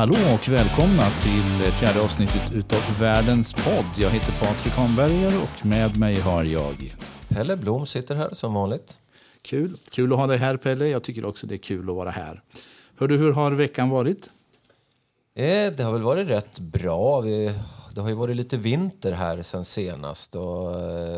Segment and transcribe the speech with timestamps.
[0.00, 3.84] Hallå och välkomna till fjärde avsnittet utav Världens podd.
[3.96, 6.94] Jag heter Patrik Holmberger och med mig har jag...
[7.28, 9.00] Pelle Blom sitter här som vanligt.
[9.42, 9.76] Kul.
[9.90, 10.88] Kul att ha dig här Pelle.
[10.88, 12.42] Jag tycker också det är kul att vara här.
[12.98, 14.30] Hör du, hur har veckan varit?
[15.34, 17.20] Eh, det har väl varit rätt bra.
[17.20, 17.54] Vi,
[17.94, 20.66] det har ju varit lite vinter här sen senast och,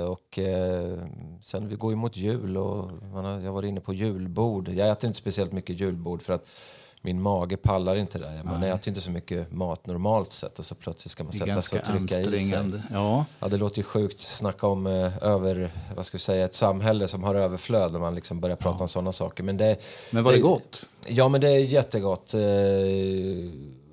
[0.08, 0.98] och eh,
[1.42, 4.68] sen vi går ju mot jul och man har, jag har varit inne på julbord.
[4.68, 6.46] Jag äter inte speciellt mycket julbord för att
[7.04, 8.42] min mage pallar inte det.
[8.44, 11.78] Man äter inte så mycket mat normalt sett och så plötsligt ska man sätta sig
[11.78, 12.72] och trycka i sig.
[12.92, 13.24] Ja.
[13.40, 17.08] Ja, det låter ju sjukt snacka om eh, över, vad ska vi säga, ett samhälle
[17.08, 18.82] som har överflöd när man liksom börjar prata ja.
[18.82, 19.42] om sådana saker.
[19.42, 19.76] Men, det,
[20.10, 20.86] men var det, det gott?
[21.06, 22.34] Ja, men det är jättegott.
[22.34, 22.40] Eh,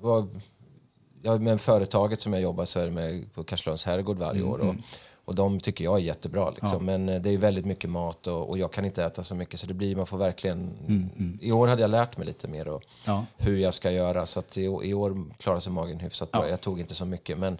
[0.00, 0.26] var,
[1.22, 4.52] ja, med företaget som jag jobbar så är det med på Karlslunds herrgård varje mm.
[4.52, 4.58] år.
[4.58, 4.74] Och.
[5.30, 6.50] Och de tycker jag är jättebra.
[6.50, 6.68] Liksom.
[6.72, 6.78] Ja.
[6.78, 9.60] Men eh, det är väldigt mycket mat och, och, jag kan inte äta så mycket.
[9.60, 10.58] Så det blir, man får verkligen...
[10.58, 11.38] Mm, mm.
[11.42, 13.26] I år hade jag lärt mig lite mer och ja.
[13.36, 14.26] hur jag ska göra.
[14.26, 16.48] Så att i, i år klarar sig magen hyfsat bra.
[16.48, 17.38] Jag tog inte så mycket.
[17.38, 17.58] Men,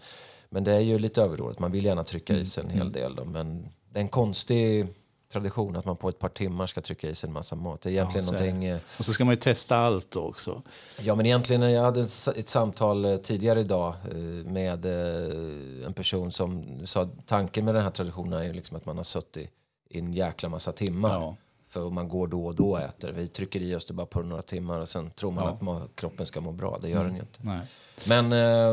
[0.48, 1.58] men det är ju lite överordnat.
[1.58, 3.02] Man vill gärna trycka i sig en hel mm, mm.
[3.02, 3.14] del.
[3.14, 3.24] Då.
[3.24, 4.86] Men det är en konstig
[5.32, 7.80] tradition att man på ett par timmar ska trycka i sig en massa mat.
[7.80, 8.64] Det är egentligen ja, så någonting...
[8.64, 10.62] Är och så ska man ju testa allt också.
[11.00, 12.00] Ja, men egentligen, jag hade
[12.36, 14.16] ett samtal eh, tidigare idag eh,
[14.52, 18.86] med eh, en person som sa tanken med den här traditionen är ju liksom att
[18.86, 19.50] man har suttit
[19.90, 21.10] i en jäkla massa timmar.
[21.10, 21.36] Ja.
[21.68, 23.12] För man går då och då och äter.
[23.12, 25.76] Vi trycker i oss det bara på några timmar och sen tror man ja.
[25.76, 26.78] att kroppen ska må bra.
[26.82, 27.06] Det gör mm.
[27.06, 27.38] den ju inte.
[27.42, 27.60] Nej.
[28.08, 28.28] Men,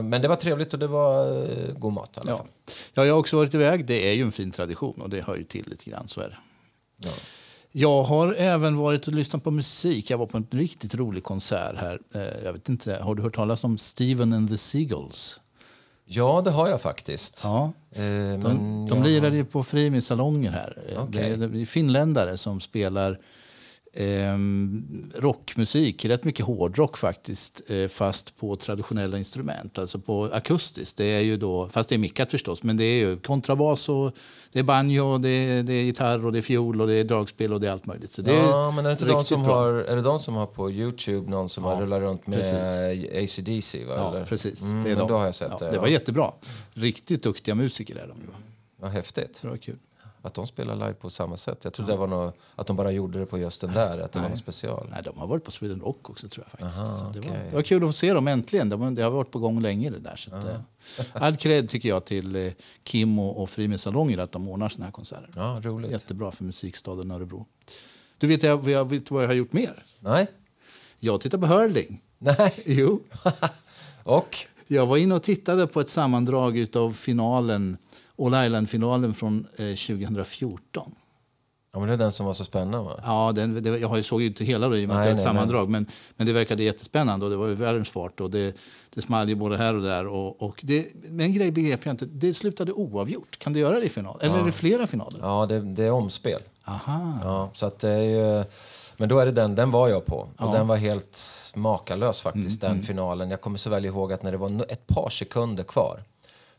[0.09, 2.38] men det var trevligt och det var god mat i alla ja.
[2.38, 2.47] fall.
[2.94, 3.85] Ja, jag har också varit iväg.
[3.85, 6.08] Det är ju en fin tradition och det hör ju till lite grann.
[6.08, 6.38] Så är det.
[6.98, 7.12] Ja.
[7.72, 10.09] Jag har även varit och lyssnat på musik.
[10.09, 12.00] Jag var på en riktigt rolig konsert här.
[12.14, 15.40] Eh, jag vet inte, har du hört talas om Steven and the Seagulls?
[16.06, 17.42] Ja, det har jag faktiskt.
[17.44, 17.72] Ja.
[17.92, 18.02] Eh,
[18.40, 20.84] de de lirade ju på Frimis-salonger här.
[20.90, 21.36] Eh, okay.
[21.36, 23.20] Det är finländare som spelar
[23.98, 24.38] eh,
[25.16, 30.97] rockmusik, rätt mycket hårdrock faktiskt, eh, fast på traditionella instrument, alltså på akustiskt.
[30.97, 34.16] Det är ju då, fast det är mickat förstås, men det är ju kontrabas och
[34.52, 37.03] det är banjo, det är, det är gitarr och det är fiol och det är
[37.03, 38.12] dragspel och det är allt möjligt.
[38.12, 40.35] Så det ja, är men är det, inte de som har, är det de som
[40.35, 43.40] har på Youtube någon som ja, har rullat runt med precis.
[43.40, 43.85] ACDC?
[43.85, 44.25] Va, ja, eller?
[44.25, 44.62] precis.
[44.62, 45.08] Mm, det är de.
[45.08, 45.72] Då har jag sett ja, det.
[45.72, 46.31] Det var jättebra.
[46.74, 48.28] Riktigt duktiga musiker är de ju.
[48.79, 49.44] Vad häftigt.
[49.44, 49.78] Var kul
[50.28, 51.60] att de spelar live på samma sätt.
[51.64, 51.96] Jag trodde ja.
[51.96, 54.24] det var något, att de bara gjorde det på just den där, att det Nej.
[54.24, 54.88] var något special.
[54.92, 56.82] Nej, de har varit på Sweden Rock också tror jag faktiskt.
[56.82, 57.32] Aha, det, okay.
[57.32, 58.70] var, det, var, kul att få se dem äntligen.
[58.70, 60.16] De, det har varit på gång länge det där.
[60.16, 60.60] Så att, eh,
[61.14, 62.52] all cred tycker jag till eh,
[62.84, 65.30] Kim och, och Frimid Salonger att de ordnar såna här konserter.
[65.36, 65.92] Ja, roligt.
[65.92, 67.46] Jättebra för musikstaden Örebro.
[68.18, 69.84] Du vet, jag, jag vet vad jag har gjort mer?
[70.00, 70.28] Nej.
[71.00, 72.02] Jag tittar på hurling.
[72.18, 72.54] Nej.
[72.66, 73.04] Jo.
[74.04, 74.38] och?
[74.68, 77.78] Jag var inne och tittade på ett sammandrag av finalen
[78.17, 80.95] All Island-finalen från eh, 2014.
[81.78, 83.00] Ja, men det är den som var så spännande va?
[83.03, 85.69] Ja, den, det, jag såg ju inte hela det i och med nej, sammandrag.
[85.69, 85.85] Men,
[86.16, 88.19] men det verkade jättespännande och det var ju världens fart.
[88.19, 88.55] Och det,
[88.94, 90.07] det small ju både här och där.
[90.07, 92.05] Och, och det, men en grej begrep jag inte.
[92.05, 93.39] Det slutade oavgjort.
[93.39, 94.19] Kan det göra det i final?
[94.22, 94.41] Eller ja.
[94.41, 95.19] är det flera finaler?
[95.22, 96.41] Ja, det, det är omspel.
[96.66, 97.19] Aha.
[97.23, 98.44] Ja, så att det är ju,
[98.97, 100.16] men då är det den, den var jag på.
[100.17, 100.51] Och ja.
[100.51, 101.19] den var helt
[101.55, 102.84] makalös faktiskt, mm, den mm.
[102.84, 103.31] finalen.
[103.31, 105.99] Jag kommer så väl ihåg att när det var ett par sekunder kvar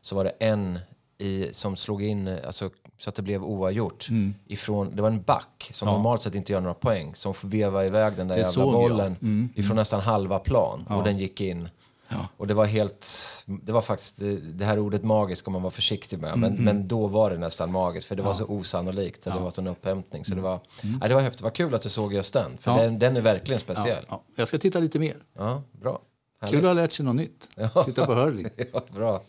[0.03, 0.79] så var det en
[1.19, 4.09] i, som slog in alltså, så att det blev oavgjort.
[4.09, 4.35] Mm.
[4.47, 5.95] Ifrån, det var en back som ja.
[5.95, 9.49] normalt sett inte gör några poäng som vevade iväg den där det jävla bollen mm.
[9.55, 9.77] ifrån mm.
[9.77, 10.97] nästan halva plan ja.
[10.97, 11.69] och den gick in.
[12.09, 12.29] Ja.
[12.37, 13.07] Och det var helt,
[13.47, 16.65] det var faktiskt, det, här ordet magisk ska man vara försiktig med, men, mm.
[16.65, 20.25] men då var det nästan magiskt för det var så osannolikt, det var sån upphämtning.
[20.25, 20.99] Så det var, mm.
[20.99, 23.17] nej, det var häftigt, det var kul att du såg just den, för den, den
[23.17, 24.07] är verkligen speciell.
[24.37, 25.17] Jag ska titta lite mer.
[25.37, 26.01] Ja, bra.
[26.41, 26.55] Härligt.
[26.59, 27.49] Kul att ha lärt sig något nytt.
[27.85, 28.49] Titta på hurling.
[28.73, 29.23] ja, bra.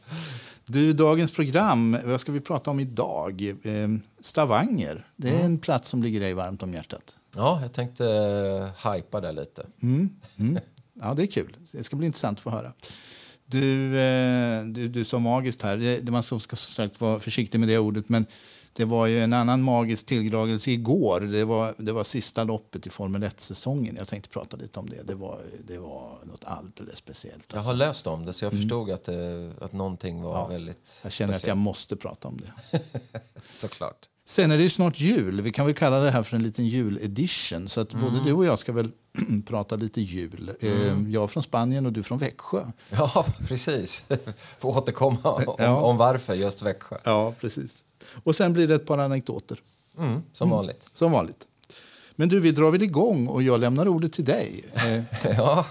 [0.72, 3.56] Du, dagens program, vad ska vi prata om idag?
[3.64, 3.88] Eh,
[4.20, 5.46] Stavanger, det är mm.
[5.46, 7.16] en plats som ligger dig varmt om hjärtat.
[7.36, 9.66] Ja, jag tänkte uh, hypa det lite.
[9.82, 10.10] Mm.
[10.38, 10.60] Mm.
[11.02, 11.58] Ja, det är kul.
[11.72, 12.74] Det ska bli intressant att få höra.
[13.46, 15.78] Du, eh, du, du sa magiskt här.
[15.78, 18.26] Det, man ska, ska vara försiktig med det ordet, men
[18.80, 21.20] det var ju en annan magisk tilldragelse igår.
[21.20, 23.96] Det var, det var sista loppet i Formel 1-säsongen.
[23.98, 25.04] Jag tänkte prata lite om det.
[25.04, 27.46] Det var, det var något alldeles speciellt.
[27.48, 27.74] Jag har alltså.
[27.74, 28.62] läst om det, så jag mm.
[28.62, 31.44] förstod att, det, att någonting var ja, väldigt Jag känner speciellt.
[31.44, 32.80] att jag måste prata om det.
[33.58, 34.08] Såklart.
[34.26, 35.42] Sen är det ju snart jul.
[35.42, 37.70] Vi kan väl kalla det här för en liten juledition.
[37.70, 38.06] Så att mm.
[38.06, 38.92] både du och jag ska väl
[39.46, 40.52] prata lite jul.
[40.62, 40.90] Mm.
[40.90, 42.66] Ehm, jag från Spanien och du från Växjö.
[42.90, 44.06] Ja, precis.
[44.60, 45.82] Får återkomma om, ja.
[45.82, 46.98] om varför just Växjö.
[47.04, 47.84] Ja, precis.
[48.24, 49.62] Och sen blir det ett par anekdoter.
[49.98, 50.56] Mm, som mm.
[50.56, 50.90] vanligt.
[50.94, 51.48] Som vanligt.
[52.16, 54.66] Men du, vi drar väl igång och jag lämnar ordet till dig.
[55.24, 55.66] ja.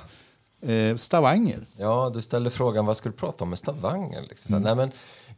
[0.61, 1.67] Eh, Stavanger.
[1.77, 4.23] Ja, du ställde frågan vad ska du prata om med Stavanger?
[4.29, 4.55] Liksom.
[4.55, 4.63] Mm.
[4.63, 4.91] Nej, men,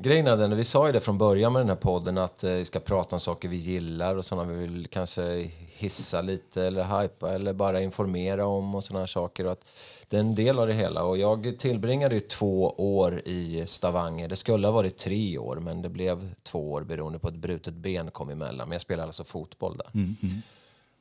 [0.03, 2.53] grejen är den, vi sa ju det från början med den här podden att eh,
[2.53, 7.01] vi ska prata om saker vi gillar och sådana vi vill kanske hissa lite eller
[7.03, 9.47] hypa eller bara informera om och sådana saker.
[9.47, 9.65] Och att
[10.09, 11.05] det är en del av det hela.
[11.05, 14.29] Och jag tillbringade ju två år i Stavanger.
[14.29, 17.75] Det skulle ha varit tre år, men det blev två år beroende på ett brutet
[17.75, 18.69] ben kom emellan.
[18.69, 19.91] Men jag spelade alltså fotboll där.
[19.95, 20.43] Mm, mm.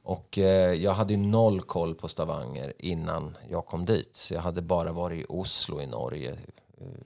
[0.04, 4.10] Och eh, jag hade noll koll på Stavanger innan jag kom dit.
[4.16, 6.38] Så jag hade bara varit i Oslo i Norge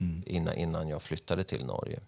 [0.00, 0.22] mm.
[0.26, 2.00] innan, innan jag flyttade till Norge.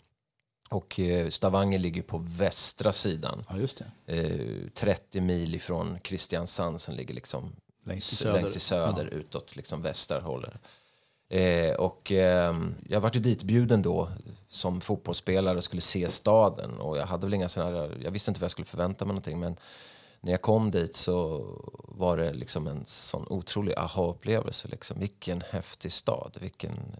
[0.71, 3.45] Och eh, Stavanger ligger på västra sidan.
[3.49, 9.09] Ja, eh, 30 mil ifrån Kristiansand som ligger liksom längst i söder, längst i söder
[9.13, 9.19] ja.
[9.19, 10.55] utåt, liksom västerhållet.
[11.29, 12.55] Eh, och eh,
[12.89, 14.09] jag var ju ditbjuden då
[14.49, 16.79] som fotbollsspelare och skulle se staden.
[16.79, 19.41] Och jag hade väl inga såna jag visste inte vad jag skulle förvänta mig någonting.
[19.41, 19.57] Men
[20.21, 21.45] när jag kom dit så
[21.89, 24.69] var det liksom en sån otrolig aha-upplevelse.
[24.69, 25.01] Liksom.
[25.01, 26.37] Vilken häftig stad.
[26.41, 26.97] Vilken,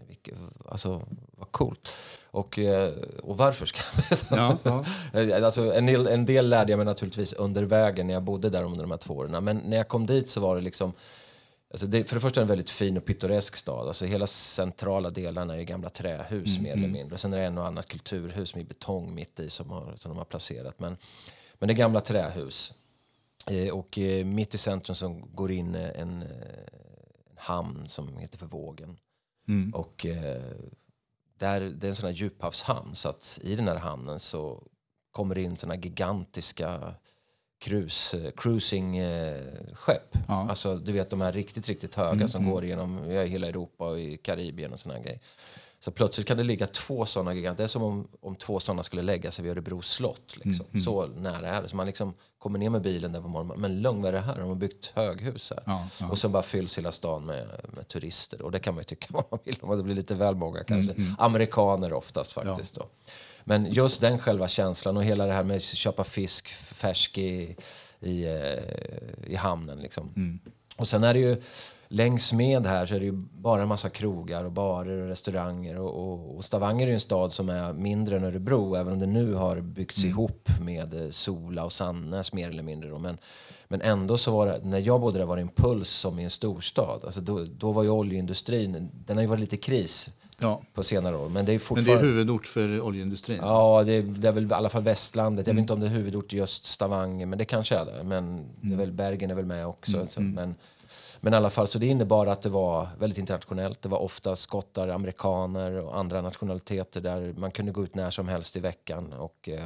[0.67, 1.89] alltså, vad coolt.
[2.31, 2.93] Och, eh,
[3.23, 3.79] och varför ska
[4.29, 4.83] jag ja,
[5.13, 5.35] ja.
[5.45, 8.63] alltså, en, del, en del lärde jag mig naturligtvis under vägen när jag bodde där
[8.63, 9.43] under de här två åren.
[9.43, 10.93] Men när jag kom dit så var det liksom
[11.71, 13.87] Alltså det, för det första är det en väldigt fin och pittoresk stad.
[13.87, 16.91] Alltså hela centrala delarna är gamla trähus mm, mer eller mm.
[16.91, 17.17] mindre.
[17.17, 20.17] Sen är det en och annat kulturhus med betong mitt i som, har, som de
[20.17, 20.79] har placerat.
[20.79, 20.97] Men,
[21.59, 22.73] men det är gamla trähus.
[23.47, 26.23] Eh, och eh, mitt i centrum så går in en, en
[27.35, 28.97] hamn som heter för Vågen.
[29.47, 29.73] Mm.
[29.73, 30.05] Och
[31.37, 34.63] där, det är en sån här djuphavshamn så att i den här hamnen så
[35.11, 36.93] kommer det in såna gigantiska
[37.59, 40.17] cruise, cruising-skepp.
[40.27, 40.49] Ja.
[40.49, 42.53] Alltså du vet de här riktigt, riktigt höga mm, som mm.
[42.53, 45.19] går genom ja, hela Europa och i Karibien och såna grejer.
[45.79, 47.63] Så plötsligt kan det ligga två sådana giganter.
[47.63, 50.35] Det är som om, om två sådana skulle lägga sig vid Örebro slott.
[50.35, 50.65] Liksom.
[50.65, 50.81] Mm, mm.
[50.81, 51.69] Så nära är det.
[51.69, 53.59] Så man liksom kommer ner med bilen där på morgonen.
[53.59, 54.39] Men lugn, vad är det här?
[54.39, 55.63] De har byggt höghus här.
[55.65, 56.09] Ja, ja.
[56.09, 58.41] Och sen bara fylls hela stan med, med, turister.
[58.41, 59.77] Och det kan man ju tycka vad man vill om.
[59.77, 60.93] Det blir lite väl många kanske.
[60.93, 61.15] Mm, mm.
[61.19, 62.75] Amerikaner oftast faktiskt.
[62.75, 62.85] Då.
[63.43, 67.55] Men just den själva känslan och hela det här med att köpa fisk färsk i,
[67.99, 69.79] i, eh, i hamnen.
[69.79, 70.13] Liksom.
[70.15, 70.39] Mm.
[70.77, 71.41] Och sen är det ju
[71.89, 75.79] längs med här så är det ju bara en massa krogar och barer och restauranger.
[75.79, 78.99] Och, och, och Stavanger är ju en stad som är mindre än Örebro, även om
[78.99, 80.09] det nu har byggts mm.
[80.09, 82.89] ihop med eh, Sola och Sannäs mer eller mindre.
[82.89, 82.99] Då.
[82.99, 83.17] Men,
[83.67, 86.23] men ändå så var det, när jag bodde där var det en puls som i
[86.23, 87.01] en storstad.
[87.03, 90.09] Alltså då, då var ju oljeindustrin, den har ju varit lite kris
[90.41, 90.61] ja.
[90.73, 91.29] på senare år.
[91.29, 91.93] Men det är fortfarande...
[91.93, 93.39] Men det är huvudort för oljeindustrin?
[93.41, 95.47] Ja, det är, det är väl i alla fall västlandet.
[95.47, 95.61] Jag vet mm.
[95.61, 98.03] inte om det är huvudort just Stavanger, men det kanske är det.
[98.03, 98.45] Men mm.
[98.61, 98.79] det är mm.
[98.79, 99.97] väl, Bergen är väl med också.
[99.97, 100.07] Mm.
[100.07, 100.33] Så, mm.
[100.33, 100.55] men,
[101.27, 103.81] men i alla fall, så det innebar att det var väldigt internationellt.
[103.81, 108.27] Det var ofta skottar, amerikaner och andra nationaliteter där man kunde gå ut när som
[108.27, 109.65] helst i veckan och eh,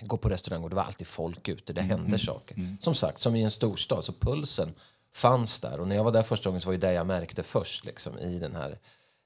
[0.00, 1.72] gå på restaurang och det var alltid folk ute.
[1.72, 2.18] Det hände mm.
[2.18, 2.56] saker.
[2.56, 2.76] Mm.
[2.80, 4.74] Som sagt, som i en storstad, så pulsen
[5.14, 5.80] fanns där.
[5.80, 8.18] Och när jag var där första gången så var det det jag märkte först liksom,
[8.18, 8.78] i den här,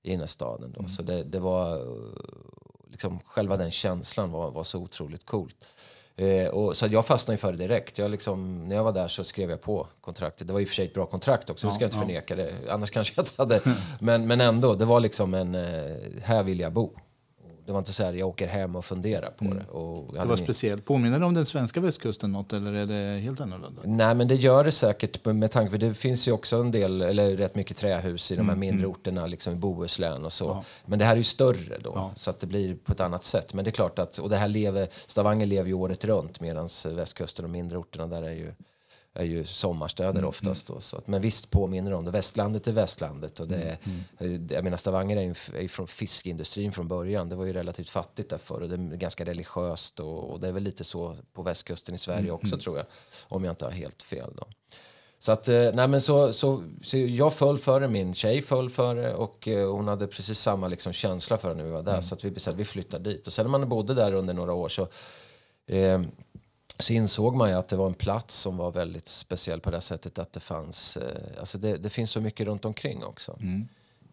[0.03, 0.73] i den här staden.
[0.73, 0.81] Då.
[0.81, 0.91] Mm.
[0.91, 1.87] Så det, det var
[2.91, 5.65] liksom, själva den känslan var, var så otroligt coolt.
[6.17, 7.99] Eh, och, så jag fastnade för det direkt.
[7.99, 10.47] Jag liksom, när jag var där så skrev jag på kontraktet.
[10.47, 12.03] Det var i och för sig ett bra kontrakt också, ja, ska jag inte ja.
[12.03, 12.37] förneka.
[12.37, 12.53] Det.
[12.71, 13.61] Annars kanske jag inte hade...
[14.01, 15.55] men, men ändå, det var liksom en...
[15.55, 16.91] Eh, här vill jag bo.
[17.67, 19.57] Det var inte så här, jag åker hem och funderar på mm.
[19.57, 19.65] det.
[19.65, 20.85] Och det var speciellt.
[20.85, 23.83] Påminner det om den svenska västkusten något eller är det helt annorlunda?
[23.85, 27.03] Nej, men det gör det säkert med tanke på det finns ju också en del,
[27.03, 28.61] eller rätt mycket trähus i de här mm.
[28.61, 28.91] mindre mm.
[28.91, 30.45] orterna, liksom i Bohuslän och så.
[30.45, 30.65] Ja.
[30.87, 32.13] Men det här är ju större då, ja.
[32.17, 33.55] så att det blir på ett annat sätt.
[33.55, 36.69] Men det är klart att, och det här lever, Stavanger lever ju året runt medan
[36.87, 38.53] västkusten och mindre orterna där är ju
[39.15, 40.67] är ju sommarstäder mm, oftast.
[40.67, 42.11] Då, så att, men visst påminner om det.
[42.11, 43.41] Västlandet är västlandet.
[43.41, 43.79] Och det är,
[44.19, 44.49] mm.
[44.51, 47.29] Jag menar, Stavanger är ju, är från fiskindustrin från början.
[47.29, 50.01] Det var ju relativt fattigt där förr och det är ganska religiöst.
[50.01, 52.87] Och, och det är väl lite så på västkusten i Sverige mm, också tror jag.
[53.29, 54.31] Om jag inte har helt fel.
[54.37, 54.47] Då.
[55.23, 58.71] Så att, eh, nej men så, så, så jag föll för det, min tjej föll
[58.71, 61.83] för det och eh, hon hade precis samma liksom känsla för det när vi var
[61.83, 61.93] där.
[61.93, 62.03] Mm.
[62.03, 63.27] Så att vi bestämde vi flyttar dit.
[63.27, 64.89] Och sen när man bodde där under några år så
[65.67, 66.01] eh,
[66.83, 69.81] så insåg man ju att det var en plats som var väldigt speciell på det
[69.81, 73.39] sättet att det fanns, eh, alltså det, det, finns så mycket runt omkring också.
[73.41, 73.69] Mm.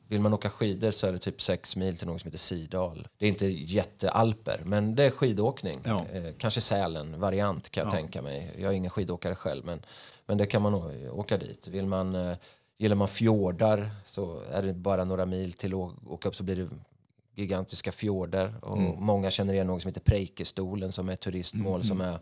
[0.07, 3.07] Vill man åka skidor så är det typ sex mil till något som heter Sidal.
[3.17, 5.79] Det är inte jättealper, men det är skidåkning.
[5.83, 6.05] Ja.
[6.13, 7.97] Eh, kanske Sälen, variant kan jag ja.
[7.97, 8.51] tänka mig.
[8.57, 9.81] Jag är ingen skidåkare själv, men,
[10.25, 10.73] men det kan man
[11.11, 11.67] åka dit.
[11.67, 12.37] Vill man, eh,
[12.77, 16.55] gillar man fjordar så är det bara några mil till att åka upp så blir
[16.55, 16.69] det
[17.35, 18.53] gigantiska fjorder.
[18.61, 19.03] Och mm.
[19.03, 21.83] Många känner igen något som heter Preikestolen som är ett turistmål mm.
[21.83, 22.19] som är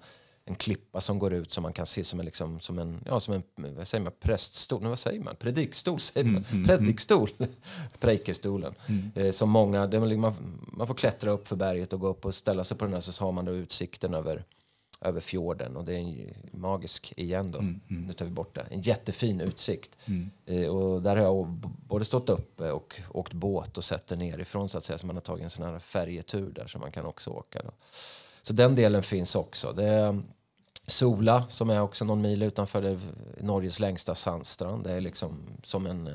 [0.47, 3.19] en klippa som går ut som man kan se som en, liksom, som en, ja,
[3.19, 6.63] som en vad säger man, präststol, nej, vad säger man, predikstol säger man, mm, mm,
[6.63, 6.67] mm.
[6.67, 7.29] predikstol,
[7.99, 8.73] preikestolen.
[8.87, 9.11] Mm.
[9.15, 10.33] Eh, som många, det, man,
[10.71, 13.01] man får klättra upp för berget och gå upp och ställa sig på den här
[13.01, 14.43] så har man då utsikten över,
[15.01, 17.59] över fjorden och det är en magisk igen då.
[17.59, 18.03] Mm, mm.
[18.03, 18.61] Nu tar vi bort det.
[18.69, 19.97] En jättefin utsikt.
[20.05, 20.29] Mm.
[20.45, 21.47] Eh, och där har jag
[21.87, 24.97] både stått uppe och åkt båt och sett det nerifrån så att säga.
[24.97, 27.61] Så man har tagit en sån här färjetur där som man kan också åka.
[27.63, 27.71] Då.
[28.47, 29.73] Så den delen finns också.
[29.73, 30.21] Det
[30.87, 32.99] Sola som är också någon mil utanför det,
[33.39, 34.83] Norges längsta sandstrand.
[34.83, 36.13] Det är liksom som en eh,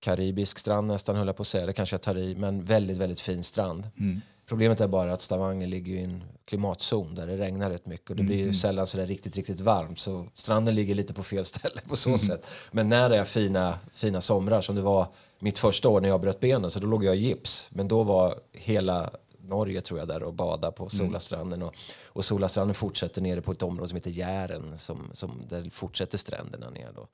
[0.00, 1.66] karibisk strand nästan höll jag på att säga.
[1.66, 2.34] Det kanske jag tar i.
[2.34, 3.88] Men väldigt, väldigt fin strand.
[4.00, 4.20] Mm.
[4.46, 8.16] Problemet är bara att Stavanger ligger i en klimatzon där det regnar rätt mycket och
[8.16, 8.54] det blir ju mm.
[8.54, 9.98] sällan så där riktigt, riktigt varmt.
[9.98, 12.18] Så stranden ligger lite på fel ställe på så mm.
[12.18, 12.46] sätt.
[12.70, 15.06] Men när det är fina, fina somrar som det var
[15.38, 17.68] mitt första år när jag bröt benen så då låg jag i gips.
[17.70, 19.10] Men då var hela
[19.48, 20.90] Norge tror jag där och bada på mm.
[20.90, 21.62] Solastranden.
[21.62, 21.74] Och,
[22.04, 26.70] och Solastranden fortsätter nere på ett område som heter Jären som, som där fortsätter stränderna
[26.70, 27.08] ner då.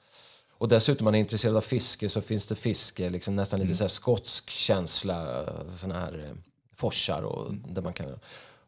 [0.50, 3.68] Och dessutom om man är intresserad av fiske så finns det fiske, liksom nästan lite
[3.68, 3.76] mm.
[3.76, 6.36] så här skotsk känsla, sådana här eh,
[6.76, 7.74] forsar och mm.
[7.74, 8.18] där man kan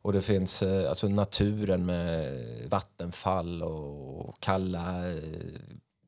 [0.02, 2.38] och det finns eh, alltså naturen med
[2.71, 5.23] vattenfall och kalla eh,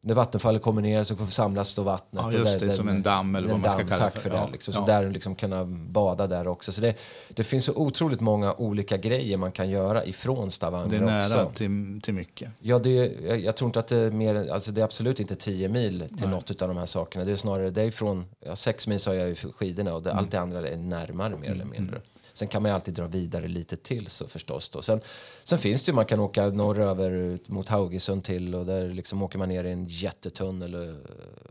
[0.06, 2.24] när vattenfallet kommer ner så samlas då vattnet.
[2.24, 4.20] Ja, just det, där, som en damm eller vad man ska damm, kalla det för.
[4.20, 4.36] för det.
[4.36, 4.74] Ja, liksom.
[4.74, 4.86] Så ja.
[4.86, 6.72] där liksom kunna bada där också.
[6.72, 6.94] Så det,
[7.28, 11.46] det finns så otroligt många olika grejer man kan göra ifrån Stavanger Det är nära
[11.46, 12.50] till, till mycket.
[12.58, 15.36] Ja, det, jag, jag, tror inte att det är mer, alltså det är absolut inte
[15.36, 16.30] tio mil till Nej.
[16.30, 17.24] något av de här sakerna.
[17.24, 20.10] Det är snarare, det är från, ja, sex mil har jag ju skidorna och det,
[20.10, 20.18] mm.
[20.18, 21.52] allt det andra är närmare mer mm.
[21.52, 21.96] eller mindre.
[21.96, 22.08] Mm.
[22.34, 24.68] Sen kan man ju alltid dra vidare lite till så förstås.
[24.68, 24.82] Då.
[24.82, 25.00] Sen,
[25.44, 29.38] sen finns det ju, man kan åka norröver mot Haugesund till och där liksom åker
[29.38, 30.94] man ner i en jättetunnel eh,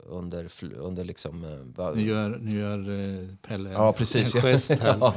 [0.05, 1.43] under, under liksom...
[1.43, 4.97] Eh, nu gör, nu gör eh, Pelle ja, precis, en gest här.
[4.99, 5.13] ja,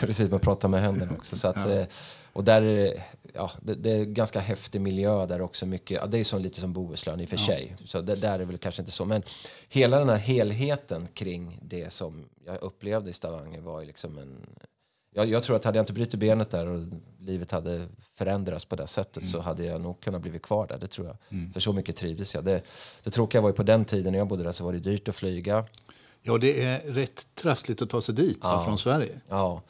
[0.00, 1.36] precis, man pratar med händerna också.
[1.36, 1.86] Så att, ja.
[2.32, 2.94] Och där
[3.34, 5.66] ja, det, det, är ganska häftig miljö där också.
[5.66, 7.46] Mycket, ja, det är som, lite som Bohuslän i och för ja.
[7.46, 7.76] sig.
[7.84, 9.04] Så det, där är väl kanske inte så.
[9.04, 9.22] Men
[9.68, 14.46] hela den här helheten kring det som jag upplevde i Stavanger var ju liksom en,
[15.14, 16.80] jag, jag, tror att hade jag inte brutit benet där och
[17.20, 19.32] livet hade förändrats på det sättet mm.
[19.32, 20.78] så hade jag nog kunnat bli kvar där.
[20.78, 21.16] Det tror jag.
[21.28, 21.52] Mm.
[21.52, 22.44] För så mycket trivdes jag.
[22.44, 22.62] Det,
[23.04, 25.08] det tråkiga var ju på den tiden när jag bodde där så var det dyrt
[25.08, 25.64] att flyga.
[26.22, 28.64] Ja, det är rätt trassligt att ta sig dit ja.
[28.64, 29.20] från Sverige.
[29.28, 29.62] Ja.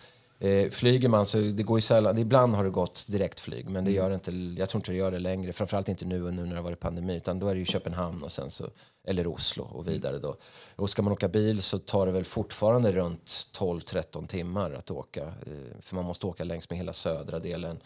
[0.45, 3.91] Eh, flyger man så det går ju sällan, ibland har det gått direktflyg men det
[3.91, 3.95] mm.
[3.95, 5.53] gör inte, jag tror inte det gör det längre.
[5.53, 8.23] Framförallt inte nu nu när det har varit pandemi utan då är det ju Köpenhamn
[8.23, 8.71] och sen så,
[9.07, 10.37] eller Oslo och vidare då.
[10.77, 15.23] Och ska man åka bil så tar det väl fortfarande runt 12-13 timmar att åka.
[15.23, 17.79] Eh, för man måste åka längs med hela södra delen.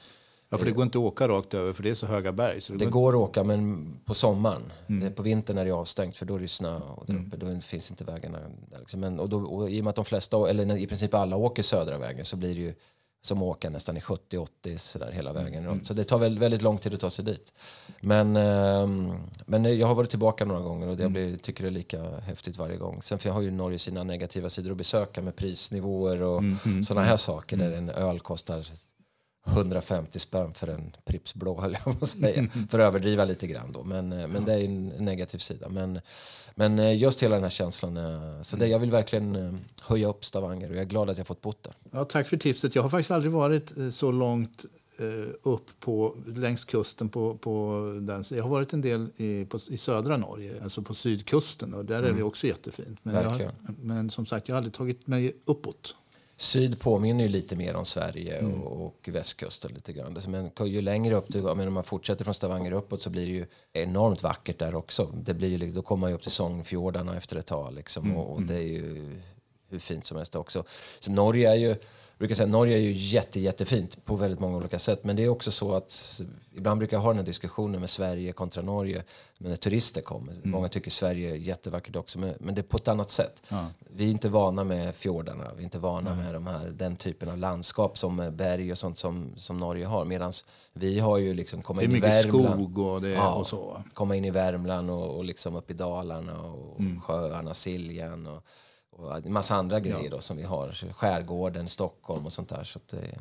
[0.50, 2.60] Ja, för det går inte att åka rakt över för det är så höga berg.
[2.60, 4.72] Så det, det går, går att åka, men på sommaren.
[4.86, 5.12] Mm.
[5.12, 7.26] På vintern är det avstängt för då är det snö och där mm.
[7.26, 8.38] uppe, då finns inte vägarna
[8.70, 8.78] där.
[8.78, 9.00] Liksom.
[9.00, 11.62] Men, och, då, och I och med att de flesta, eller i princip alla åker
[11.62, 12.74] södra vägen så blir det ju
[13.22, 15.44] som åker nästan i 70-80 sådär hela mm.
[15.44, 15.84] vägen mm.
[15.84, 17.52] Så det tar väl, väldigt lång tid att ta sig dit.
[18.00, 18.88] Men, eh,
[19.46, 21.12] men jag har varit tillbaka några gånger och jag mm.
[21.12, 23.02] blir, tycker det är lika häftigt varje gång.
[23.02, 26.56] Sen för jag har ju Norge sina negativa sidor att besöka med prisnivåer och mm.
[26.64, 28.66] mm sådana här saker där en öl kostar
[29.48, 32.46] 150 spänn för en Pripps blå, höll jag på att säga.
[32.70, 33.84] för att överdriva lite grann då.
[33.84, 35.68] Men, eh, men det är en negativ sida.
[35.68, 36.00] Men,
[36.54, 37.96] men eh, just hela den här känslan.
[37.96, 41.26] Eh, så det, jag vill verkligen höja upp Stavanger och jag är glad att jag
[41.26, 41.74] fått bott där.
[41.90, 42.74] Ja, tack för tipset.
[42.74, 44.64] Jag har faktiskt aldrig varit så långt
[45.42, 47.08] upp på, längs kusten.
[47.08, 48.24] På, på den.
[48.30, 51.74] Jag har varit en del i, på, i södra Norge, alltså på sydkusten.
[51.74, 52.10] Och där mm.
[52.10, 52.98] är det också jättefint.
[53.02, 53.50] Men, jag,
[53.80, 55.94] men som sagt, jag har aldrig tagit mig uppåt.
[56.40, 58.62] Syd påminner ju lite mer om Sverige mm.
[58.62, 60.16] och, och, västkusten lite grann.
[60.28, 63.32] Men ju längre upp du men om man fortsätter från Stavanger uppåt så blir det
[63.32, 65.10] ju enormt vackert där också.
[65.24, 68.16] Det blir ju, då kommer man ju upp till Sångfjordarna efter ett tag liksom, mm.
[68.16, 69.20] och, och, det är ju
[69.68, 70.64] hur fint som helst också.
[71.00, 71.76] Så Norge är ju
[72.18, 75.04] brukar säga Norge är ju jätte, jättefint på väldigt många olika sätt.
[75.04, 76.20] Men det är också så att
[76.54, 79.02] ibland brukar jag ha den här diskussionen med Sverige kontra Norge.
[79.38, 80.32] Men när turister kommer.
[80.32, 80.50] Mm.
[80.50, 82.18] Många tycker Sverige är jättevackert också.
[82.18, 83.42] Men, men det är på ett annat sätt.
[83.48, 83.66] Ja.
[83.90, 85.44] Vi är inte vana med fjordarna.
[85.54, 86.24] Vi är inte vana mm.
[86.24, 90.04] med de här, den typen av landskap som berg och sånt som, som Norge har.
[90.04, 90.32] Medan
[90.72, 92.22] vi har ju liksom komma in i Värmland.
[92.22, 93.82] Det är mycket skog och, det, ja, och så.
[93.94, 97.00] Komma in i Värmland och, och liksom upp i Dalarna och mm.
[97.00, 98.26] sjöarna, Siljan.
[98.26, 98.44] Och,
[98.98, 100.10] och en massa andra grejer ja.
[100.10, 100.92] då, som vi har.
[100.92, 102.64] Skärgården, Stockholm och sånt där.
[102.64, 103.18] Så det,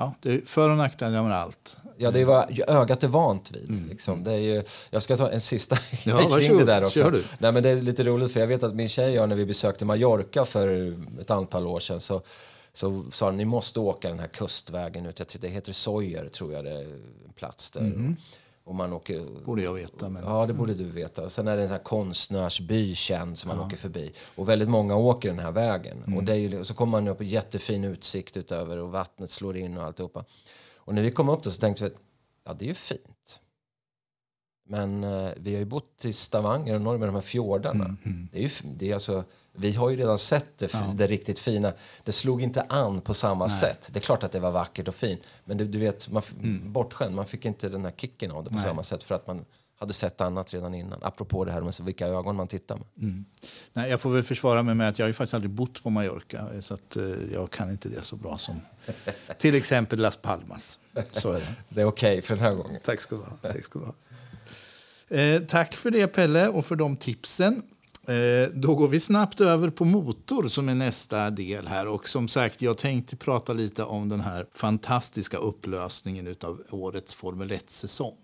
[0.00, 1.76] Ja, det är för och nackdelar med allt.
[1.96, 3.70] Ja, det är vad ögat är vant vid.
[3.70, 3.88] Mm.
[3.88, 4.24] Liksom.
[4.24, 7.10] Det är ju, jag ska ta en sista ja, kring det där också.
[7.10, 7.24] du.
[7.38, 9.46] Nej, men det är lite roligt för jag vet att min tjej och när vi
[9.46, 12.22] besökte Mallorca för ett antal år sedan så,
[12.74, 15.18] så sa hon ni måste åka den här kustvägen ut.
[15.18, 16.84] Jag tror det heter Sojer tror jag det är
[17.26, 17.80] en plats där.
[17.80, 18.16] Mm.
[18.70, 20.08] Och man åker, borde jag veta.
[20.08, 20.24] Men...
[20.24, 21.28] Ja, det borde du veta.
[21.28, 23.66] Sen är det en sån här konstnärsby känd som man ja.
[23.66, 24.12] åker förbi.
[24.34, 26.02] Och väldigt många åker den här vägen.
[26.06, 26.18] Mm.
[26.18, 29.30] Och, det är ju, och så kommer man upp på jättefin utsikt utöver och vattnet
[29.30, 30.24] slår in och alltihopa.
[30.74, 31.96] Och när vi kom upp där så tänkte vi att
[32.44, 33.40] ja, det är ju fint.
[34.68, 37.84] Men eh, vi har ju bott i Stavanger och Norge med de här fjordarna.
[37.84, 38.28] Mm, mm.
[38.32, 39.24] Det, är ju, det är alltså
[39.60, 40.92] vi har ju redan sett det, ja.
[40.94, 41.72] det riktigt fina.
[42.04, 43.58] Det slog inte an på samma Nej.
[43.58, 43.88] sätt.
[43.92, 46.72] Det är klart att det var vackert och fint, men det, du vet, man, mm.
[46.72, 47.14] bortskämd.
[47.14, 48.64] Man fick inte den här kicken av det på Nej.
[48.64, 49.44] samma sätt för att man
[49.80, 50.98] hade sett annat redan innan.
[51.02, 52.86] Apropå det här med vilka ögon man tittar med.
[53.00, 53.24] Mm.
[53.72, 55.90] Nej, jag får väl försvara mig med att jag har ju faktiskt aldrig bott på
[55.90, 56.48] Mallorca.
[56.60, 58.60] Så att, eh, jag kan inte det så bra som
[59.38, 60.78] till exempel Las Palmas.
[61.12, 61.54] Så är det.
[61.68, 62.80] det är okej okay för den här gången.
[62.84, 63.36] Tack ska du ha.
[63.42, 63.94] Tack, ska du ha.
[65.10, 67.62] Eh, tack för det Pelle och för de tipsen.
[68.10, 71.86] Eh, då går vi snabbt över på motor som är nästa del här.
[71.86, 77.50] Och som sagt, jag tänkte prata lite om den här fantastiska upplösningen av årets Formel
[77.50, 78.16] 1-säsong.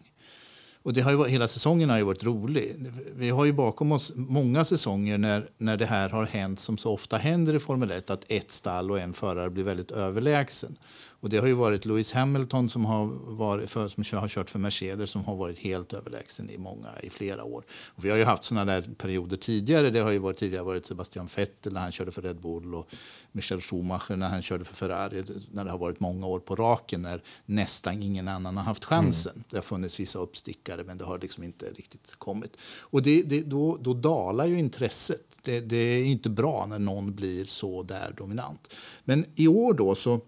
[0.83, 2.76] Och det har ju, hela säsongen har ju varit rolig.
[3.16, 6.93] Vi har ju bakom oss många säsonger när, när det här har hänt som så
[6.93, 10.76] ofta händer i Formel 1, att ett stall och en förare blir väldigt överlägsen.
[11.21, 13.07] Och det har ju varit Lewis Hamilton som har,
[13.37, 17.11] varit för, som har kört för Mercedes som har varit helt överlägsen i många, i
[17.11, 17.65] flera år.
[17.87, 19.91] Och vi har ju haft sådana där perioder tidigare.
[19.91, 22.89] Det har ju varit tidigare varit Sebastian Vettel när han körde för Red Bull och
[23.33, 25.25] Michael Schumacher när han körde för Ferrari.
[25.51, 29.33] När det har varit många år på raken när nästan ingen annan har haft chansen.
[29.33, 29.45] Mm.
[29.51, 32.57] Det har funnits vissa uppstickare men det har liksom inte riktigt kommit.
[32.81, 35.39] Och det, det, då, då dalar ju intresset.
[35.43, 38.75] Det, det är inte bra när någon blir så där dominant.
[39.05, 40.21] Men i år då så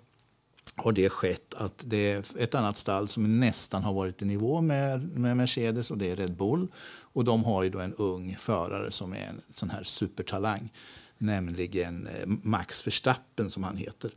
[0.76, 4.60] har det skett att det är ett annat stall som nästan har varit i nivå
[4.60, 6.68] med, med Mercedes och det är Red Bull.
[7.12, 10.72] Och de har ju då en ung förare som är en sån här supertalang,
[11.18, 14.10] nämligen eh, Max Verstappen som han heter.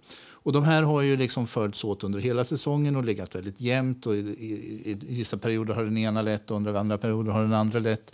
[0.43, 4.05] Och de här har ju liksom följts åt under hela säsongen och legat väldigt jämnt.
[4.05, 7.41] Och i, i, i vissa perioder har den ena lett och under andra perioder har
[7.41, 8.13] den andra lett.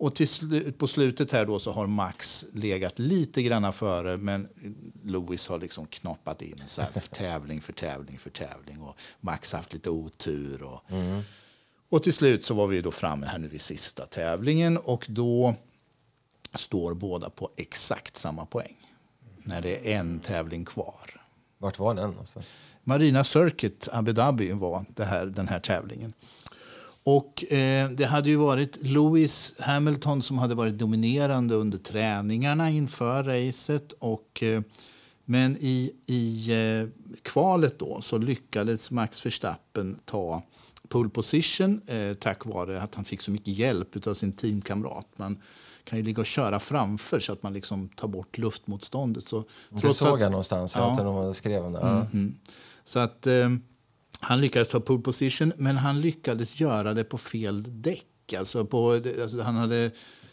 [0.00, 4.48] Och till slu på slutet här då så har Max legat lite grann före men
[5.04, 9.58] Lewis har liksom knoppat in så här, tävling för tävling för tävling och Max har
[9.58, 10.62] haft lite otur.
[10.62, 11.22] Och, mm.
[11.88, 15.54] och till slut så var vi då framme här nu vid sista tävlingen och då
[16.54, 18.76] står båda på exakt samma poäng
[19.38, 21.20] när det är en tävling kvar.
[21.58, 22.18] Vart var den?
[22.18, 22.42] Alltså?
[22.84, 26.12] Marina Circuit, Abu Dhabi, var här, den här tävlingen.
[27.04, 33.22] Och eh, Det hade ju varit Lewis Hamilton som hade varit dominerande under träningarna inför
[33.22, 33.92] racet.
[33.92, 34.62] Och, eh,
[35.24, 36.88] men i, i eh,
[37.22, 40.42] kvalet då så lyckades Max Verstappen ta
[40.88, 45.06] pole position eh, tack vare att han fick så mycket hjälp av sin teamkamrat.
[45.16, 45.42] Man
[45.84, 49.24] kan ju ligga och köra framför så att man liksom tar bort luftmotståndet.
[49.24, 51.78] Så, det såg att, jag någonstans, ja, att de skrev om det.
[51.78, 52.32] Mm -hmm.
[52.84, 53.26] Så att...
[54.20, 58.32] Eh, han lyckades ta pole position, men han lyckades göra det på fel däck.
[58.38, 59.90] Alltså på, alltså han hade,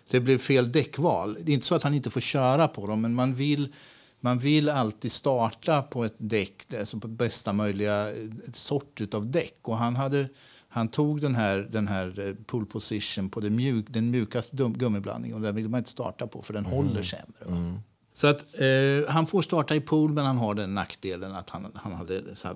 [0.09, 1.37] det blev fel däckval.
[1.41, 3.73] Det är inte så att han inte får köra på dem, men man vill,
[4.19, 8.11] man vill alltid starta på ett däck, alltså på bästa möjliga
[8.53, 9.59] sort av däck.
[9.61, 10.29] Och han, hade,
[10.69, 15.37] han tog den här, den här eh, pole position på den, mjuk, den mjukaste gummiblandningen
[15.37, 16.77] och den vill man inte starta på för den mm.
[16.77, 17.45] håller sämre.
[17.47, 17.79] Mm.
[18.13, 21.71] Så att, eh, han får starta i pool, men han har den nackdelen att han,
[21.75, 22.47] han hade så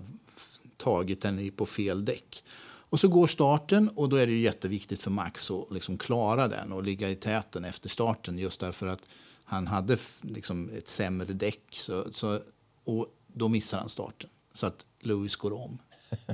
[0.82, 2.44] tagit den på fel däck.
[2.92, 6.72] Och så går starten och då är det jätteviktigt för Max att liksom klara den
[6.72, 9.02] och ligga i täten efter starten just därför att
[9.44, 11.64] han hade liksom ett sämre däck.
[11.72, 12.40] Så, så,
[12.84, 15.78] och då missar han starten så att Lewis går om.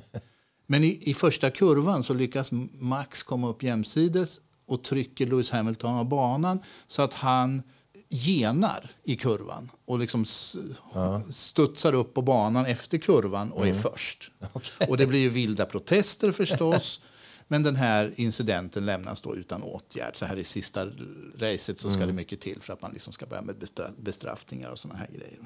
[0.66, 5.96] Men i, i första kurvan så lyckas Max komma upp jämsides och trycker Lewis Hamilton
[5.96, 7.64] av banan så att han
[8.10, 10.26] genar i kurvan och liksom
[10.94, 11.22] ja.
[11.30, 13.78] studsar upp på banan efter kurvan och mm.
[13.78, 14.32] är först.
[14.54, 14.88] Okay.
[14.88, 17.02] Och det blir ju vilda protester förstås.
[17.48, 20.16] Men den här incidenten lämnas då utan åtgärd.
[20.16, 20.86] Så här i sista
[21.38, 22.08] racet så ska mm.
[22.08, 25.40] det mycket till för att man liksom ska börja med bestraffningar och såna här grejer.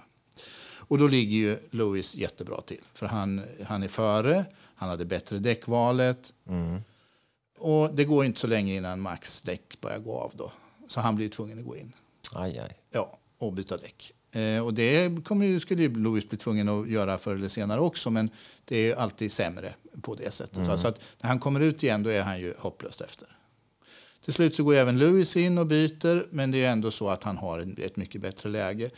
[0.92, 2.82] Och då ligger ju Lewis jättebra till.
[2.94, 4.46] För han, han är före,
[4.76, 6.34] han hade bättre däckvalet.
[6.48, 6.82] Mm.
[7.58, 10.52] Och det går inte så länge innan Max däck börjar gå av då.
[10.88, 11.94] Så han blir tvungen att gå in.
[12.34, 12.78] Aj, aj.
[12.90, 14.14] Ja, och byta däck.
[14.32, 17.80] Eh, och det kommer ju, skulle ju Lewis bli tvungen att göra förr eller senare
[17.80, 18.30] också, men
[18.66, 20.58] det är alltid sämre på det sättet.
[20.58, 20.78] Mm.
[20.78, 23.28] Så att när han kommer ut igen då är han ju hopplöst efter.
[24.26, 27.24] Till slut så går även Lewis in och byter, men det är ändå så att
[27.24, 28.90] han har ett mycket bättre läge.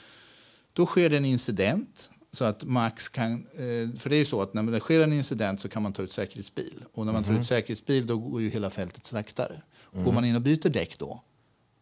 [0.73, 2.09] Då sker det en incident.
[2.31, 5.13] Så att Max kan, eh, för det är ju så att när det sker en
[5.13, 6.83] incident så kan man ta ut säkerhetsbil.
[6.93, 7.45] Och när man tar ut mm.
[7.45, 9.61] säkerhetsbil då går ju hela fältet saktare.
[9.93, 10.05] Mm.
[10.05, 11.23] Går man in och byter däck då,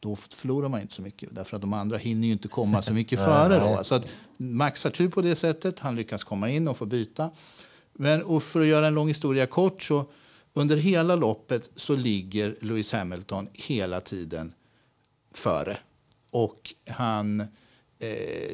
[0.01, 1.29] då förlorar man inte så mycket.
[1.31, 3.59] Därför att de andra hinner ju inte komma så mycket före.
[3.59, 3.83] Då.
[3.83, 5.79] Så att Max har tur på det sättet.
[5.79, 7.29] Han lyckas komma in och få byta.
[7.93, 10.05] Men och för att göra en lång historia kort så
[10.53, 14.53] under hela loppet så ligger Lewis Hamilton hela tiden
[15.33, 15.77] före.
[16.29, 17.47] Och han, eh,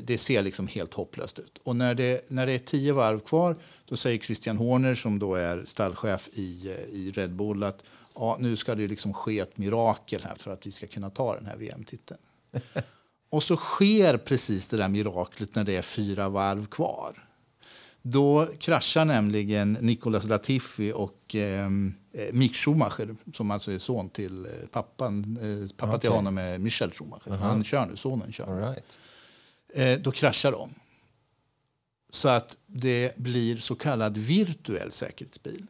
[0.03, 1.57] det ser liksom helt hopplöst ut.
[1.63, 3.55] Och när det, när det är tio varv kvar
[3.85, 7.83] då säger Christian Horner som då är stallchef i, eh, i Red Bull att
[8.19, 11.35] ja, nu ska det liksom ske ett mirakel här för att vi ska kunna ta
[11.35, 12.19] den här VM-titeln.
[13.29, 17.27] Och så sker precis det där miraklet när det är fyra varv kvar.
[18.01, 21.69] Då kraschar nämligen Nicolas Latifi och eh,
[22.31, 25.37] Mick Schumacher, som alltså är son till eh, pappan.
[25.41, 25.99] Eh, pappa okay.
[25.99, 27.27] till honom är Michel Schumacher.
[27.27, 27.37] Uh -huh.
[27.37, 28.45] Han kör nu, sonen kör.
[28.45, 28.99] All right.
[29.73, 30.73] eh, då kraschar de.
[32.09, 35.67] Så att det blir så kallad virtuell säkerhetsbil.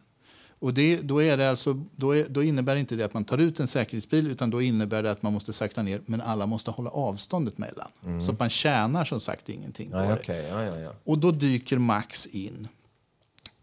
[0.60, 3.38] Och det, då, är det alltså, då, är, då innebär inte det att man tar
[3.38, 6.72] ut en säkerhetsbil utan då innebär det att man måste sakta ner men alla måste
[6.72, 7.88] hålla avståndet mellan.
[8.06, 8.22] Mm.
[8.22, 10.14] Så att man tjänar som sagt ingenting på ja, det.
[10.14, 10.42] Okay.
[10.42, 10.94] Ja, ja.
[11.04, 12.68] Och då dyker Max in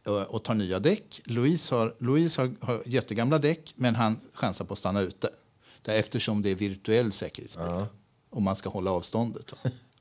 [0.05, 1.21] och tar nya däck.
[1.25, 5.31] Louise har, Louise har, har jättegamla däck men han chansar på att stanna ute.
[5.83, 7.87] Det eftersom det är virtuell säkerhetsbil ja.
[8.31, 9.53] och man ska hålla avståndet.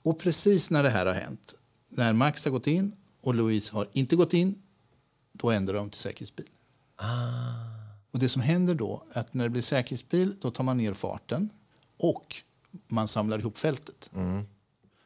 [0.01, 1.53] och precis när det här har hänt,
[1.89, 4.61] när Max har gått in och Louise har inte gått in,
[5.33, 6.45] då ändrar de till säkerhetsbil.
[6.95, 7.73] Ah.
[8.11, 10.93] Och det som händer då är att när det blir säkerhetsbil då tar man ner
[10.93, 11.49] farten
[11.97, 12.35] och
[12.87, 14.09] man samlar ihop fältet.
[14.15, 14.43] Mm.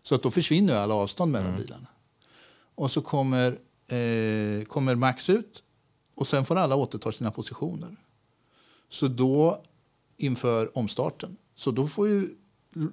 [0.04, 1.62] Så att då försvinner alla avstånd mellan mm.
[1.62, 1.88] bilarna.
[2.76, 3.52] Och så kommer,
[3.88, 5.63] eh, kommer Max ut
[6.15, 7.95] och sen får alla återta sina positioner.
[8.89, 9.63] Så då
[10.17, 12.36] inför omstarten, så då får ju,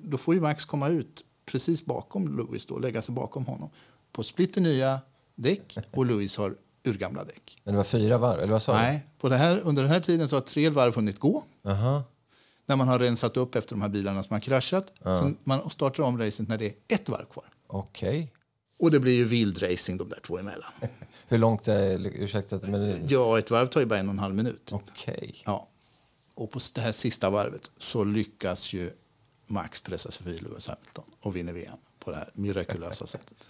[0.02, 3.70] då får ju Max komma ut precis bakom Lewis då, lägga sig bakom honom
[4.12, 5.00] på splitter nya
[5.34, 7.58] däck och Lewis har urgamla däck.
[7.64, 8.40] Men det var fyra varv?
[8.40, 10.94] Eller vad sa Nej, på det här, under den här tiden så har tre varv
[10.94, 11.44] hunnit gå.
[11.64, 12.02] Aha.
[12.66, 14.92] När man har rensat upp efter de här bilarna som har kraschat.
[15.06, 15.20] Uh.
[15.20, 17.44] Så man startar om racet när det är ett varv kvar.
[17.66, 18.08] Okej.
[18.08, 18.28] Okay.
[18.78, 20.70] Och det blir ju vild racing de där två emellan.
[21.28, 23.06] Hur långt är ursäkta, men...
[23.08, 24.70] Ja, ett varv tar ju bara en och en halv minut.
[24.72, 25.14] Okej.
[25.14, 25.32] Okay.
[25.44, 25.68] Ja.
[26.34, 28.90] Och på det här sista varvet så lyckas ju
[29.46, 33.48] Max pressa sig förbi Lewis Hamilton och vinner VM på det här mirakulösa sättet.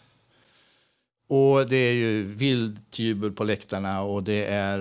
[1.29, 4.79] Och det är ju vilt jubel på läktarna och det är,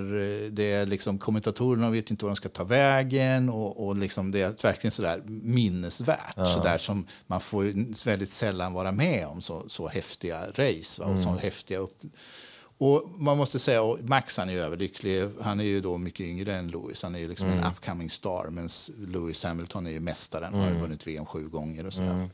[0.49, 4.41] det är liksom kommentatorerna vet inte var de ska ta vägen och, och liksom det
[4.41, 6.33] är verkligen sådär minnesvärt.
[6.35, 6.45] Ja.
[6.45, 11.07] Sådär som man får väldigt sällan vara med om så, så häftiga race va?
[11.07, 11.23] och mm.
[11.23, 12.01] så häftiga upp...
[12.77, 15.29] Och man måste säga, och Max han är överlycklig.
[15.41, 17.03] Han är ju då mycket yngre än Lewis.
[17.03, 17.59] Han är ju liksom mm.
[17.59, 18.47] en upcoming star.
[18.49, 18.69] Men
[19.07, 20.53] Lewis Hamilton är ju mästaren.
[20.53, 20.73] Mm.
[20.73, 22.11] Har vunnit VM sju gånger och sådär.
[22.11, 22.29] Mm.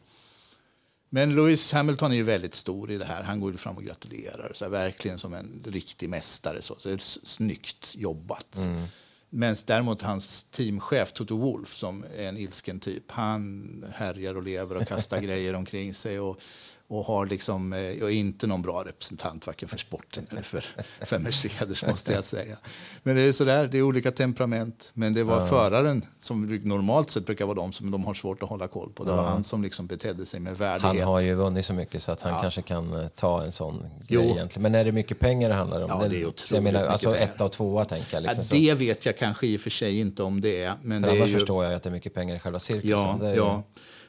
[1.10, 3.24] Men Lewis Hamilton är ju väldigt stor i det här.
[3.24, 4.52] Han går fram och gratulerar.
[4.56, 6.62] Så här, verkligen som en riktig mästare.
[6.62, 8.56] Så, så det är snyggt jobbat.
[8.56, 8.84] Mm.
[9.30, 13.12] Men däremot hans teamchef Toto Wolf som är en ilsken typ.
[13.12, 16.19] Han härjar och lever och kastar grejer omkring sig.
[16.19, 16.41] Och
[16.89, 20.65] och har liksom, eh, och inte någon bra representant varken för sporten eller för,
[21.06, 22.58] för Mercedes måste jag säga.
[23.04, 24.91] Men det är sådär, det är olika temperament.
[24.93, 25.47] Men det var ja.
[25.47, 29.04] föraren som normalt sett brukar vara de som de har svårt att hålla koll på.
[29.04, 30.97] Det var han som liksom betedde sig med värdighet.
[30.97, 32.41] Han har ju vunnit så mycket så att han ja.
[32.41, 34.21] kanske kan eh, ta en sån jo.
[34.21, 34.62] grej egentligen.
[34.62, 35.89] Men är det mycket pengar det handlar om?
[35.89, 38.23] Ja, det är otroligt jag menar, Alltså etta och tvåa tänker jag.
[38.23, 40.73] Liksom, ja, det vet jag kanske i och för sig inte om det är.
[40.82, 41.39] Men för det annars är ju...
[41.39, 43.19] förstår jag att det är mycket pengar i själva cirkusen.
[43.21, 43.63] Ja, ja.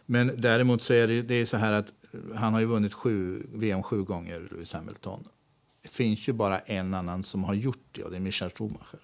[0.07, 1.93] Men däremot så är det, det är så här att
[2.35, 5.25] han har ju vunnit sju, VM sju gånger, Lewis Hamilton.
[5.83, 9.01] Det finns ju bara en annan som har gjort det och det är Michael Schumacher.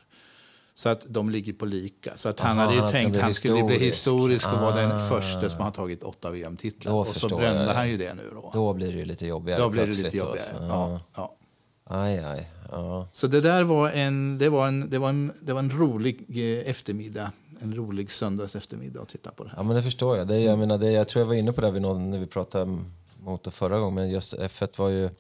[0.74, 2.16] Så att de ligger på lika.
[2.16, 4.60] Så att han Aha, hade ju han tänkt att han skulle bli historisk och ah.
[4.60, 5.08] vara den ah.
[5.08, 6.92] första som har tagit åtta VM-titlar.
[6.92, 8.50] Och så brände han ju det nu då.
[8.52, 9.60] Då blir det lite jobbigare.
[9.60, 11.36] Då blir det lite jobbigare, ja, ja.
[11.84, 12.50] Aj, aj.
[12.70, 13.08] Ja.
[13.12, 16.24] Så det där var en, det var en, det var en, det var en rolig
[16.28, 19.56] eh, eftermiddag en rolig söndags eftermiddag att titta på det här.
[19.58, 20.28] Ja, men det förstår jag.
[20.28, 22.78] Det, jag, menar, det, jag tror jag var inne på det någon, när vi pratade
[23.18, 25.10] motor förra gången, men just F1 var ju...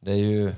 [0.00, 0.52] Det är ju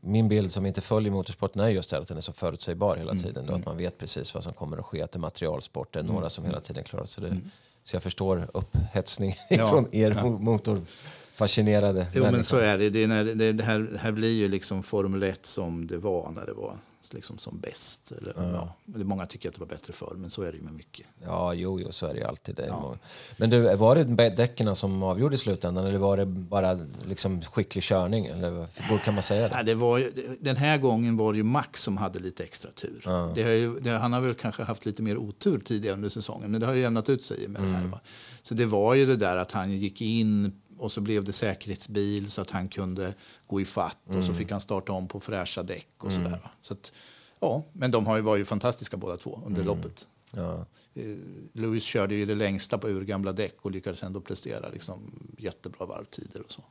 [0.00, 3.22] min bild som inte följer motorsporten är just att den är så förutsägbar hela mm,
[3.22, 3.44] tiden.
[3.44, 3.46] Mm.
[3.46, 5.98] Då, att man vet precis vad som kommer att ske, att det är materialsport, det
[5.98, 6.64] är några mm, som hela mm.
[6.64, 7.24] tiden klarar sig.
[7.24, 7.50] Mm.
[7.84, 10.24] Så jag förstår upphetsningen ja, från er ja.
[10.28, 12.90] motorfascinerade Jo, men så är det.
[12.90, 16.30] Det, när, det, det, här, det här blir ju liksom Formel 1 som det var
[16.30, 16.76] när det var
[17.14, 18.12] liksom som bäst.
[18.12, 18.74] Eller, ja.
[18.86, 21.06] Ja, många tycker att det var bättre förr, men så är det ju med mycket.
[21.24, 22.54] Ja, jo, jo så är det ju alltid.
[22.54, 22.66] Det.
[22.66, 22.96] Ja.
[23.36, 27.84] Men du, var det däcken som avgjorde i slutändan eller var det bara liksom skicklig
[27.84, 28.26] körning?
[28.26, 28.66] Eller
[29.04, 29.54] kan man säga det?
[29.54, 30.04] Ja, det var
[30.40, 33.02] den här gången var det ju Max som hade lite extra tur.
[33.34, 36.50] Det har ju, det, han har väl kanske haft lite mer otur tidigare under säsongen,
[36.50, 37.62] men det har ju jämnat ut sig med mm.
[37.62, 37.80] det här.
[37.80, 37.90] Mm.
[37.90, 38.00] Va?
[38.42, 42.30] Så det var ju det där att han gick in och så blev det säkerhetsbil
[42.30, 43.14] så att han kunde
[43.46, 44.18] gå i fatt mm.
[44.18, 44.38] och så mm.
[44.38, 46.24] fick han starta om på fräscha däck och mm.
[46.24, 46.50] sådär.
[46.60, 46.92] Så att,
[47.40, 49.76] ja, men de har ju, var ju fantastiska båda två under mm.
[49.76, 50.06] loppet.
[50.32, 50.66] Ja.
[50.94, 51.16] Eh,
[51.52, 56.40] Lewis körde ju det längsta på urgamla däck och lyckades ändå prestera liksom, jättebra varvtider
[56.40, 56.64] och så.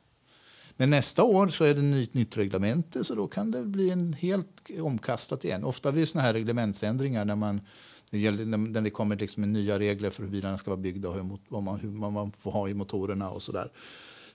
[0.76, 4.12] Men nästa år så är det nytt, nytt reglemente så då kan det bli en
[4.12, 5.64] helt omkastat igen.
[5.64, 7.60] Ofta vid såna här reglementsändringar när man
[8.10, 11.14] det gäller, när det kommer liksom nya regler för hur bilarna ska vara byggda och
[11.14, 13.70] hur, vad man, hur man får ha i motorerna och sådär.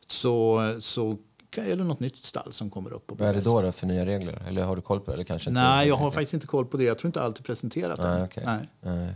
[0.08, 1.18] Så, så
[1.58, 3.12] är det något nytt stall som kommer upp.
[3.12, 4.44] Vad är det då, då, för nya regler?
[4.48, 5.14] Eller har du koll på det?
[5.14, 6.84] Eller kanske Nej, jag har faktiskt inte koll på det.
[6.84, 8.24] Jag tror inte allt är presenterat Nej, än.
[8.24, 8.46] Okay.
[8.46, 8.68] Nej.
[8.82, 9.16] Nej.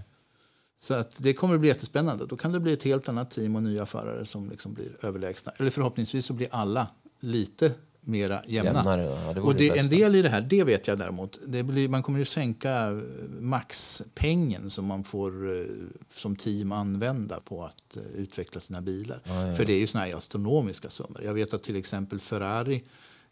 [0.79, 2.25] Så att det kommer att bli jättespännande.
[2.25, 5.51] Då kan det bli ett helt annat team och nya förare som liksom blir överlägsna.
[5.57, 6.87] Eller förhoppningsvis så blir alla
[7.19, 7.71] lite
[8.07, 8.73] mera jämna.
[8.73, 11.63] Jämnare, ja, det och det, en del i det här, det vet jag däremot, det
[11.63, 13.01] blir, man kommer ju sänka
[13.39, 15.65] maxpengen som man får eh,
[16.09, 19.19] som team använda på att eh, utveckla sina bilar.
[19.23, 19.53] Ja, ja.
[19.53, 21.21] För det är ju såna här astronomiska summor.
[21.23, 22.83] Jag vet att till exempel Ferrari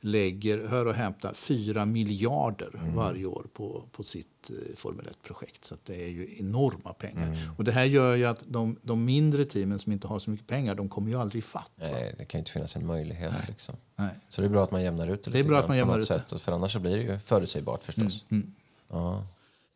[0.06, 2.96] lägger, hör och hämta, 4 miljarder mm.
[2.96, 5.66] varje år på, på sitt eh, Formel 1-projekt.
[5.66, 7.28] Så det är ju enorma pengar.
[7.28, 7.38] Mm.
[7.58, 10.48] Och det här gör ju att de, de, mindre teamen som inte har så mycket
[10.48, 11.72] pengar, de kommer ju aldrig fatt.
[11.76, 13.32] Nej, det kan ju inte finnas en möjlighet.
[13.32, 13.46] Nej.
[13.48, 13.76] Liksom.
[13.96, 14.10] Nej.
[14.30, 16.00] Så det är bra att man jämnar ut det, det är bra att man jämnar
[16.00, 18.26] ut sätt, För annars så blir det ju förutsägbart förstås.
[18.30, 18.44] Mm.
[18.44, 18.54] mm.
[18.89, 19.28] Ja.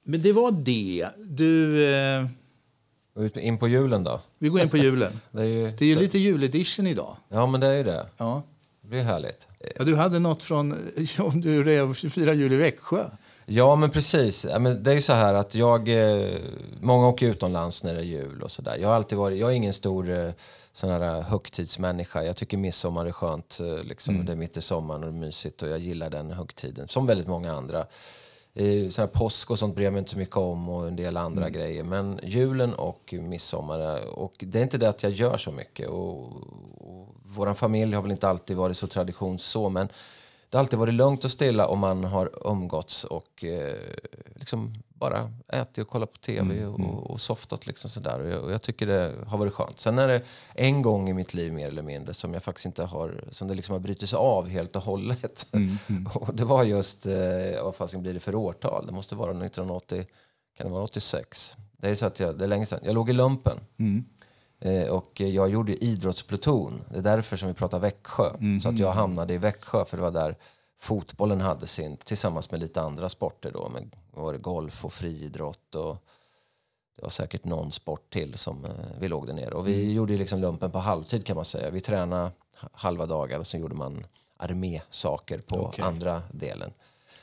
[0.03, 1.09] Men det var det.
[1.17, 1.85] Du...
[1.85, 2.25] Eh...
[3.33, 4.21] In på julen då?
[4.37, 5.19] Vi går in på julen.
[5.31, 7.15] det är ju, det är ju lite juledition idag.
[7.29, 8.07] Ja, men det är ju det.
[8.17, 8.43] Ja.
[8.87, 9.47] Det blir härligt.
[9.75, 10.71] Ja, du hade något från
[11.19, 13.05] om du rev 24 juli i Växjö.
[13.45, 14.41] Ja, men precis.
[14.79, 15.89] det är ju så här att jag...
[15.89, 16.35] Eh,
[16.81, 18.77] många åker utomlands när det är jul och sådär.
[18.81, 19.39] Jag har alltid varit...
[19.39, 20.31] Jag är ingen stor eh,
[20.73, 22.23] sån här högtidsmänniska.
[22.23, 23.59] Jag tycker midsommar är skönt.
[23.59, 24.15] Eh, liksom.
[24.15, 24.25] Mm.
[24.25, 26.87] Det är mitt i sommaren och mysigt och jag gillar den högtiden.
[26.87, 27.85] Som väldigt många andra.
[28.91, 31.17] Så här påsk och sånt bryr jag mig inte så mycket om och en del
[31.17, 31.53] andra mm.
[31.53, 31.83] grejer.
[31.83, 35.87] Men julen och midsommar, och det är inte det att jag gör så mycket.
[35.87, 36.23] Och,
[36.77, 39.89] och vår familj har väl inte alltid varit så traditions så, men
[40.49, 43.75] det har alltid varit lugnt och stilla om man har umgåtts och eh,
[44.35, 46.91] liksom bara ätit och kollat på tv mm, och, mm.
[46.91, 47.67] och softat.
[47.67, 48.19] Liksom sådär.
[48.19, 49.79] Och jag, och jag, tycker det har varit skönt.
[49.79, 50.21] Sen är det
[50.53, 53.55] en gång i mitt liv mer eller mindre som jag faktiskt inte har, som det
[53.55, 55.47] liksom har brutit sig av helt och hållet.
[55.51, 56.07] Mm, mm.
[56.13, 58.85] och det var just, eh, vad fasen blir det för årtal?
[58.85, 60.05] Det måste vara 1980,
[60.57, 61.57] kan det vara 86?
[61.77, 62.79] Det är så att jag, det är länge sedan.
[62.83, 63.59] Jag låg i lumpen.
[64.59, 66.81] Eh, och jag gjorde idrottspluton.
[66.89, 68.29] Det är därför som vi pratar Växjö.
[68.29, 68.59] Mm.
[68.59, 70.35] Så att jag hamnade i Växjö för det var där
[70.79, 73.69] fotbollen hade sin, tillsammans med lite andra sporter då.
[73.69, 75.97] Med, var det golf och friidrott och
[76.95, 79.55] det var säkert någon sport till som eh, vi låg där nere.
[79.55, 79.95] Och vi mm.
[79.95, 81.69] gjorde liksom lumpen på halvtid kan man säga.
[81.69, 82.31] Vi tränade
[82.71, 84.05] halva dagar och så gjorde man
[84.37, 85.85] armésaker på okay.
[85.85, 86.73] andra delen.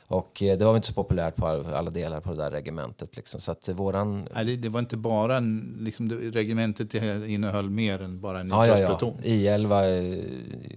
[0.07, 3.15] Och eh, det var inte så populärt på alla delar på det där regementet.
[3.15, 3.41] Liksom.
[3.41, 4.27] Så att våran...
[4.35, 6.93] Nej, det, det var inte bara en, liksom, det, regementet
[7.27, 8.97] innehöll mer än bara en ja, ja, ja.
[9.21, 9.83] I11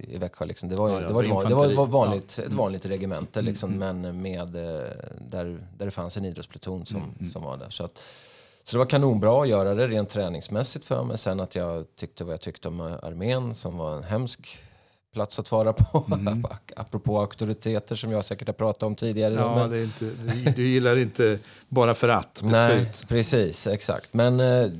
[0.07, 0.45] i Växjö.
[0.45, 0.69] Liksom.
[0.69, 2.47] Det var, ja, ja, det var, det var, det var vanligt, ja.
[2.47, 4.01] ett vanligt regemente, mm, liksom, mm.
[4.01, 4.91] men med, eh,
[5.29, 7.31] där, där det fanns en idrottspluton som, mm, mm.
[7.31, 7.69] som var där.
[7.69, 7.99] Så, att,
[8.63, 11.17] så det var kanonbra att göra det rent träningsmässigt för mig.
[11.17, 14.59] Sen att jag tyckte vad jag tyckte om armén som var en hemsk
[15.13, 16.05] plats att vara på.
[16.19, 16.45] Mm.
[16.75, 19.33] Apropå auktoriteter som jag säkert har pratat om tidigare.
[19.33, 19.69] Ja, men...
[19.69, 22.51] det är inte, du, du gillar inte bara för att beslut.
[22.51, 24.13] Nej, precis, exakt.
[24.13, 24.71] Men eh,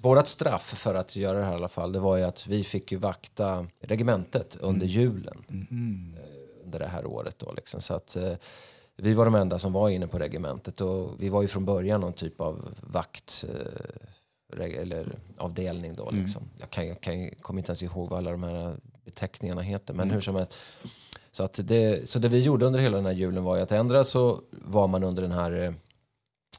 [0.00, 2.64] vårt straff för att göra det här i alla fall, det var ju att vi
[2.64, 5.00] fick ju vakta regementet under mm.
[5.00, 5.44] julen.
[5.48, 6.16] Mm.
[6.16, 7.80] Eh, under det här året då liksom.
[7.80, 8.32] Så att eh,
[8.96, 12.00] vi var de enda som var inne på regementet och vi var ju från början
[12.00, 16.08] någon typ av vakt eh, eller avdelning då.
[16.08, 16.22] Mm.
[16.22, 16.42] Liksom.
[16.58, 19.94] Jag, kan, jag kan, kommer inte ens ihåg vad alla de här beteckningarna heter.
[19.94, 20.14] Men mm.
[20.14, 20.54] hur som helst.
[21.32, 23.72] Så, att det, så det vi gjorde under hela den här julen var ju att
[23.72, 25.74] ändra så var man under den här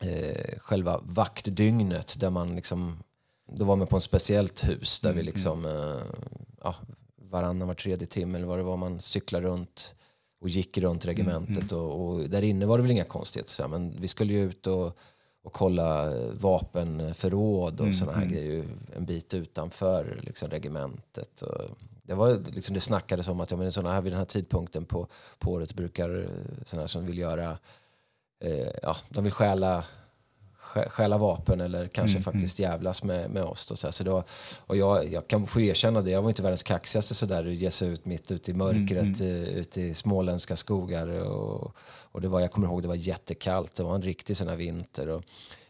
[0.02, 3.04] eh, själva vaktdygnet där man liksom,
[3.52, 5.18] då var man på en speciellt hus där mm.
[5.18, 6.20] vi liksom, eh,
[6.62, 6.76] ja,
[7.16, 9.96] varannan, var tredje timme eller vad det var, man cyklade runt
[10.42, 11.72] och gick runt regementet.
[11.72, 11.84] Mm.
[11.84, 14.98] Och, och, där inne var det väl inga konstigheter, men vi skulle ju ut och
[15.46, 18.34] och kolla vapenförråd och mm, sådana här mm.
[18.34, 21.42] grejer en bit utanför liksom, regementet.
[21.42, 24.26] Och det, var, liksom, det snackades om att ja, men såna här, vid den här
[24.26, 25.08] tidpunkten på,
[25.40, 27.58] på året brukar eh, sådana som vill göra,
[28.40, 29.84] eh, ja, de vill stjäla
[30.88, 32.72] stjäla vapen eller kanske mm, faktiskt mm.
[32.72, 33.66] jävlas med, med oss.
[33.66, 34.24] Då, så, så då,
[34.58, 37.72] och jag, jag kan få erkänna det, jag var inte världens kaxigaste sådär att ge
[37.72, 39.46] sig ut mitt ute i mörkret, mm, mm.
[39.46, 41.08] ute i småländska skogar.
[41.08, 41.76] Och,
[42.12, 44.56] och det var, jag kommer ihåg det var jättekallt, det var en riktig sån här
[44.56, 45.10] vinter.
[45.10, 45.24] Och,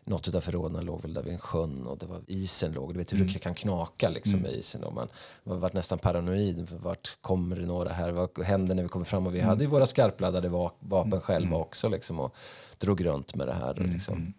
[0.08, 2.94] något av förråden låg väl där vid en sjön och det var isen låg.
[2.94, 3.34] Du vet hur mm.
[3.34, 4.44] det kan knaka liksom mm.
[4.44, 4.84] med isen.
[4.84, 5.08] Och man,
[5.44, 6.68] man varit nästan paranoid.
[6.72, 8.12] Vart kommer det några här?
[8.12, 9.28] Vad händer när vi kommer fram?
[9.28, 9.50] Och vi mm.
[9.50, 11.22] hade ju våra skarpladdade vapen mm.
[11.22, 11.62] själva mm.
[11.62, 12.36] också liksom och
[12.78, 13.80] drog runt med det här.
[13.80, 14.34] Och, liksom.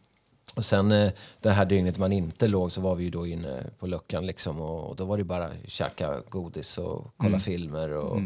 [0.56, 3.64] Och sen eh, det här dygnet man inte låg så var vi ju då inne
[3.78, 8.20] på luckan liksom och, och då var det bara käka godis och kolla filmer och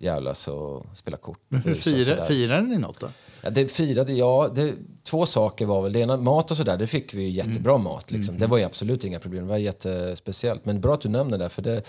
[0.00, 1.40] jävlas och spela kort.
[1.48, 3.08] Men hur firar, firade ni något då?
[3.42, 4.54] Ja, det firade jag.
[4.54, 7.84] Det, två saker var väl det ena, mat och sådär, det fick vi jättebra mm.
[7.84, 8.10] mat.
[8.10, 8.34] Liksom.
[8.34, 8.40] Mm.
[8.40, 10.64] Det var ju absolut inga problem, det var jättespeciellt.
[10.64, 11.82] Men bra att du nämner det, för det,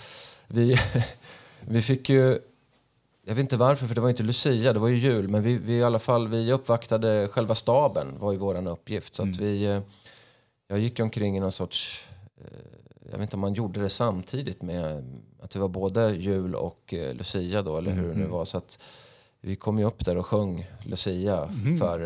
[0.46, 0.78] vi,
[1.60, 2.38] vi fick ju
[3.24, 5.28] jag vet inte varför, för det var inte Lucia, det var ju jul.
[5.28, 9.14] Men vi, vi i alla fall, vi uppvaktade själva staben, var ju vår uppgift.
[9.14, 9.32] Så mm.
[9.32, 9.80] att vi, eh,
[10.68, 12.04] jag gick omkring i någon sorts
[12.36, 12.44] eh,
[13.04, 15.04] jag vet inte om man gjorde det samtidigt med
[15.40, 18.18] att det var både jul och eh, Lucia då, eller hur mm.
[18.18, 18.44] det nu var.
[18.44, 18.78] Så att
[19.40, 21.78] vi kom ju upp där och sjöng Lucia mm.
[21.78, 21.98] för,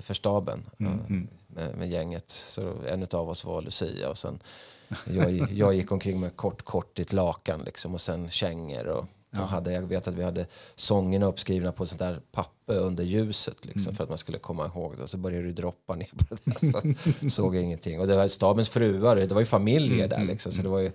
[0.00, 0.62] för staben.
[0.78, 1.28] Mm.
[1.46, 2.30] med, med gänget.
[2.30, 4.38] Så en av oss var Lucia och sen
[5.04, 9.04] jag, jag gick omkring med kort, kortigt lakan liksom och sen kängor och
[9.36, 9.44] Ja.
[9.44, 13.82] Hade, jag vet att vi hade sångerna uppskrivna på sånt där papper under ljuset liksom,
[13.82, 13.94] mm.
[13.94, 15.06] för att man skulle komma ihåg det.
[15.06, 17.20] Så började det droppa ner på det.
[17.20, 18.00] Så såg jag ingenting.
[18.00, 20.52] Och det var stabens fruar, det var ju familjer mm, där mm, liksom.
[20.52, 20.92] Så, det var, ju,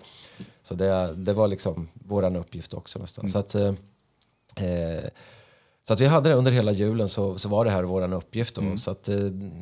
[0.64, 3.26] så det, det var liksom våran uppgift också nästan.
[3.26, 3.32] Mm.
[3.32, 3.74] Så att, eh,
[4.68, 5.04] eh,
[5.88, 8.56] så att vi hade det under hela julen så, så var det här vår uppgift.
[8.56, 8.62] Då.
[8.62, 8.78] Mm.
[8.78, 9.20] Så att, eh,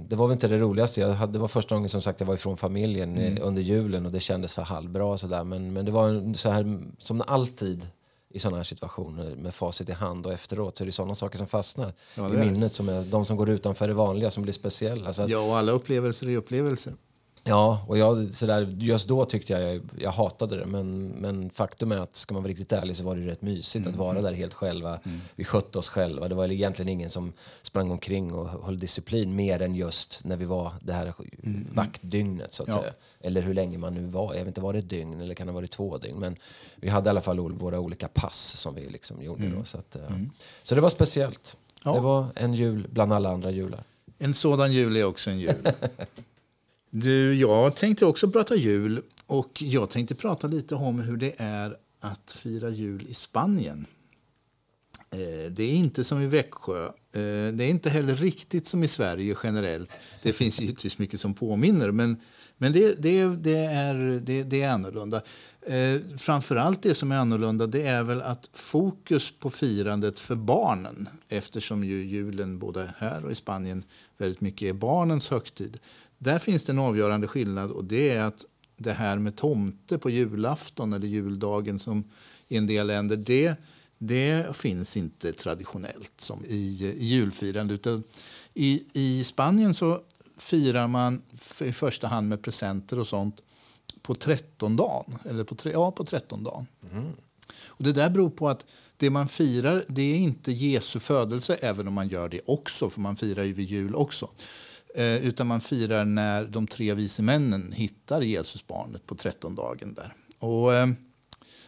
[0.10, 1.02] det var väl inte det roligaste.
[1.02, 3.44] Jag hade, det var första gången som sagt jag var ifrån familjen mm.
[3.44, 5.18] under julen och det kändes för halvbra.
[5.18, 5.44] Så där.
[5.44, 7.88] Men, men det var så här som alltid
[8.30, 11.38] i sådana här situationer med facit i hand och efteråt så är det sådana saker
[11.38, 14.54] som fastnar ja, i minnet som är de som går utanför det vanliga som blir
[14.54, 15.10] speciella.
[15.10, 16.94] Att, ja, och alla upplevelser är upplevelser.
[17.44, 20.66] Ja, och jag, sådär, just då tyckte jag, jag, hatade det.
[20.66, 23.86] Men, men faktum är att ska man vara riktigt ärlig så var det rätt mysigt
[23.86, 23.90] mm.
[23.90, 24.90] att vara där helt själva.
[24.90, 25.20] Mm.
[25.36, 26.28] Vi skötte oss själva.
[26.28, 30.46] Det var egentligen ingen som sprang omkring och höll disciplin mer än just när vi
[30.46, 31.68] var det här mm.
[31.74, 32.80] vaktdygnet så att ja.
[32.80, 32.94] säga.
[33.22, 34.34] Eller hur länge man nu var.
[34.34, 36.20] Jag vet inte, var det ett dygn eller kan det ha varit två dygn?
[36.20, 36.36] Men
[36.76, 39.58] vi hade i alla fall våra olika pass som vi liksom gjorde mm.
[39.58, 39.66] då.
[39.66, 40.30] Så, att, mm.
[40.64, 41.58] så det var speciellt.
[41.84, 41.94] Ja.
[41.94, 43.84] Det var en jul bland alla andra jular.
[44.18, 45.68] En sådan jul är också en jul.
[46.90, 51.78] Du, jag tänkte också prata jul och jag tänkte prata lite om hur det är
[52.00, 53.86] att fira jul i Spanien.
[55.12, 56.86] Eh, det är inte som i Växjö.
[56.86, 59.90] Eh, det är inte heller riktigt som i Sverige generellt.
[60.24, 62.18] Det finns givetvis mycket som påminner, men,
[62.58, 65.22] men det, det, det, är, det, det är annorlunda.
[65.62, 71.10] Eh, framförallt det som är annorlunda det är väl att fokus på firandet för barnen
[71.28, 73.84] eftersom ju julen både här och i Spanien
[74.18, 75.80] väldigt mycket är barnens högtid
[76.20, 78.46] där finns det en avgörande skillnad och det är att
[78.78, 82.04] det här med tomte på julafton eller juldagen som
[82.48, 83.56] i en del länder, det,
[83.98, 87.74] det finns inte traditionellt som i, i julfirande.
[87.74, 88.04] Utan
[88.54, 90.02] i, I Spanien så
[90.38, 91.22] firar man
[91.60, 93.42] i första hand med presenter och sånt
[94.02, 95.18] på trettondagen.
[95.26, 96.68] Eller på, ja, på trettondagen.
[96.92, 97.06] Mm.
[97.66, 98.66] Och det där beror på att
[98.98, 103.02] det man firar det är inte Jesu födelse, även om man gör det också, för
[103.02, 104.30] man firar ju vid jul också.
[104.96, 109.94] Eh, utan man firar när de tre vise männen hittar Jesusbarnet på trettondagen.
[109.94, 110.14] Där.
[110.40, 110.88] Och, eh,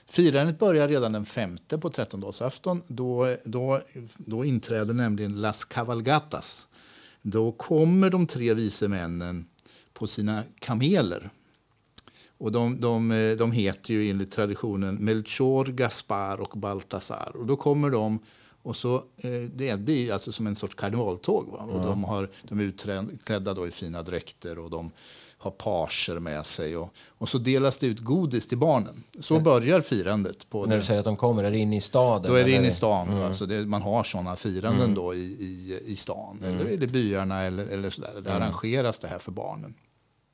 [0.07, 2.81] firandet börjar redan den femte på trettondagsafton.
[2.88, 3.81] Då, då,
[4.17, 6.67] då inträder nämligen Las Cavalgatas.
[7.21, 9.45] Då kommer de tre vise männen
[9.93, 11.29] på sina kameler.
[12.38, 17.31] Och de, de, eh, de heter ju enligt traditionen Melchor, Gaspar och Baltasar.
[17.36, 18.19] Och då kommer de
[18.63, 21.47] och så, eh, det blir alltså som en sorts karnevaltåg.
[21.47, 21.60] Va?
[21.60, 24.91] Och de, har, de är utklädda då i fina dräkter och de
[25.38, 26.78] har parser med sig.
[26.78, 29.04] Och, och så delas det ut godis till barnen.
[29.19, 30.50] Så börjar firandet.
[30.50, 32.32] På När du säger att de kommer, är det inne i staden?
[32.32, 33.10] Då är det inne i stan.
[33.10, 33.24] Mm.
[33.24, 34.95] Alltså det, man har sådana firanden mm.
[34.95, 36.39] då i, i, i stan.
[36.43, 36.60] Mm.
[36.60, 38.12] Eller i byarna eller, eller sådär.
[38.13, 38.41] Det mm.
[38.41, 39.74] arrangeras det här för barnen.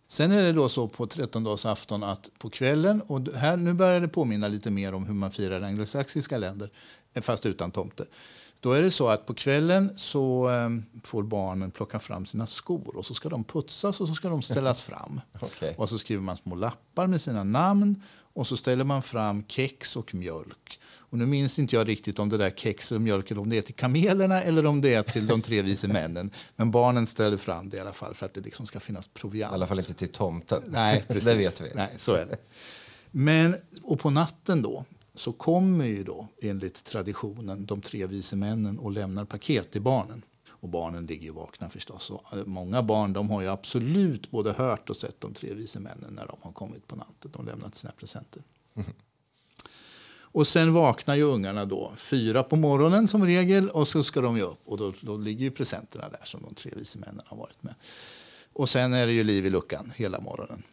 [0.08, 4.08] Sen är det då så på trettondagsafton att på kvällen, och här, nu börjar det
[4.08, 6.70] påminna lite mer om hur man firar anglosaxiska länder
[7.22, 8.06] fast utan tomte.
[8.60, 12.98] Då är det så att på kvällen så um, får barnen plocka fram sina skor
[12.98, 15.22] och så ska de putsas och så ska de ställas fram.
[15.42, 15.74] okay.
[15.78, 19.96] Och så skriver man små lappar med sina namn och så ställer man fram kex
[19.96, 20.80] och mjölk.
[21.10, 23.62] Och nu minns inte jag riktigt om det där kexet och mjölken om det är
[23.62, 26.32] till kamelerna eller om det är till de tre vise männen.
[26.56, 29.52] Men barnen ställer fram det i alla fall för att det liksom ska finnas proviant.
[29.52, 30.64] I alla fall inte till tomten.
[30.68, 31.26] Nej, precis.
[31.26, 31.72] det vet vi.
[31.76, 32.38] Nej, så är det.
[33.12, 38.80] Men, och på natten då så kommer ju då enligt traditionen de tre vise männen
[38.80, 40.26] och lämnar paket till barnen.
[40.50, 42.10] Och barnen ligger ju vakna förstås.
[42.10, 45.80] Och eh, många barn de har ju absolut både hört och sett de tre vise
[45.80, 48.44] männen när de har kommit på natten och lämnat sina presenter.
[48.76, 48.92] Mm.
[50.32, 54.38] Och sen vaknar ju ungarna då fyra på morgonen som regel och så ska de
[54.38, 57.38] ju upp och då, då ligger ju presenterna där som de tre vise männen har
[57.38, 57.74] varit med.
[58.54, 60.64] Och sen är det ju liv i luckan hela morgonen.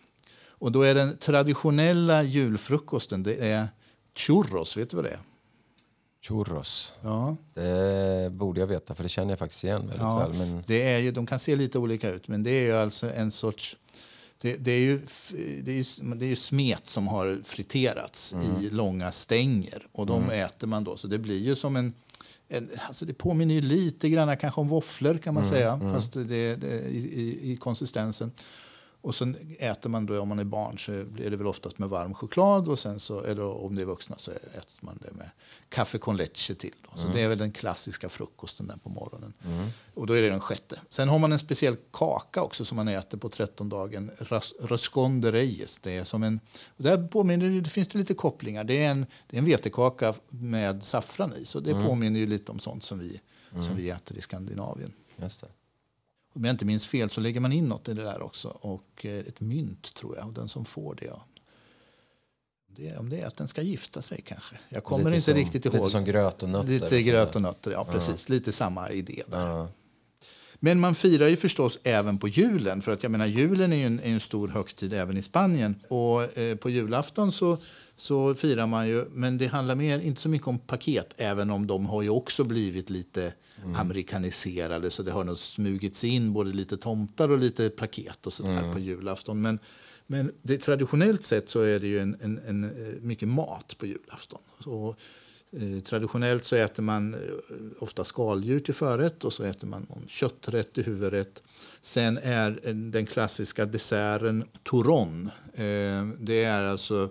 [0.49, 3.69] Och då är den traditionella julfrukosten det är
[4.15, 5.21] Churros, vet du vad det är?
[6.29, 6.93] Churros.
[7.01, 7.37] Ja.
[7.55, 10.33] Det borde jag veta, för det känner jag faktiskt igen väldigt ja, väl.
[10.33, 10.63] Men...
[10.67, 13.31] Det är ju, de kan se lite olika ut, men det är ju alltså en
[13.31, 13.77] sorts...
[14.39, 15.01] Det, det är, ju,
[15.63, 18.61] det, är ju, det är ju smet som har friterats mm.
[18.61, 19.87] i långa stänger.
[19.93, 20.45] Och de mm.
[20.45, 21.93] äter man då, så det blir ju som en...
[22.49, 25.55] en alltså det påminner ju lite grann kanske om våfflor kan man mm.
[25.55, 25.93] säga, mm.
[25.93, 28.33] fast det, det, i, i, i konsistensen.
[29.05, 31.89] Och sen äter man då, om man är barn så är det väl oftast med
[31.89, 35.31] varm choklad och sen så, eller om det är vuxna så äter man det med
[35.69, 36.75] kaffe con leche till.
[36.83, 36.97] Då.
[36.97, 37.17] Så mm.
[37.17, 39.33] det är väl den klassiska frukosten där på morgonen.
[39.45, 39.69] Mm.
[39.95, 40.81] Och då är det den sjätte.
[40.89, 44.11] Sen har man en speciell kaka också som man äter på trettondagen.
[44.61, 45.79] Roscon de Reyes.
[45.79, 48.65] Det är som en, och där påminner det finns det lite kopplingar.
[48.65, 51.45] Det är en, det är en vetekaka med saffran i.
[51.45, 51.87] Så det mm.
[51.87, 53.21] påminner ju lite om sånt som vi,
[53.51, 53.77] som mm.
[53.77, 54.93] vi äter i Skandinavien.
[55.17, 55.49] Just det.
[56.35, 58.49] Om jag inte minns fel så lägger man in något i det där också.
[58.49, 60.27] Och eh, ett mynt tror jag.
[60.27, 61.25] Och den som får det, ja.
[62.67, 64.57] Det, om det är att den ska gifta sig kanske.
[64.69, 65.75] Jag kommer inte som, riktigt ihåg.
[65.75, 66.69] Lite som gröt och nötter.
[66.69, 68.29] Lite gröt och nötter, ja precis.
[68.29, 68.35] Ja.
[68.35, 69.47] Lite samma idé där.
[69.47, 69.69] Ja.
[70.65, 72.83] Men man firar ju förstås även på julen.
[72.83, 75.77] För att jag menar, julen är ju en, är en stor högtid även i Spanien.
[75.89, 77.59] Och eh, på julafton så,
[77.97, 81.15] så firar man ju, men det handlar mer, inte så mycket om paket.
[81.17, 83.77] Även om de har ju också blivit lite mm.
[83.77, 84.91] amerikaniserade.
[84.91, 88.73] Så det har nog smugits in både lite tomtar och lite paket och sådär mm.
[88.73, 89.43] på julafton.
[89.43, 89.59] Men,
[90.07, 93.87] men det, traditionellt sett så är det ju en, en, en eh, mycket mat på
[93.87, 94.41] julafton.
[94.61, 94.97] Så,
[95.61, 97.21] Eh, traditionellt så äter man eh,
[97.79, 101.43] ofta skaldjur till förrätt och så äter man någon kötträtt till huvudrätt.
[101.83, 105.31] Sen är eh, den klassiska desserten touron.
[106.19, 107.09] Det är alltså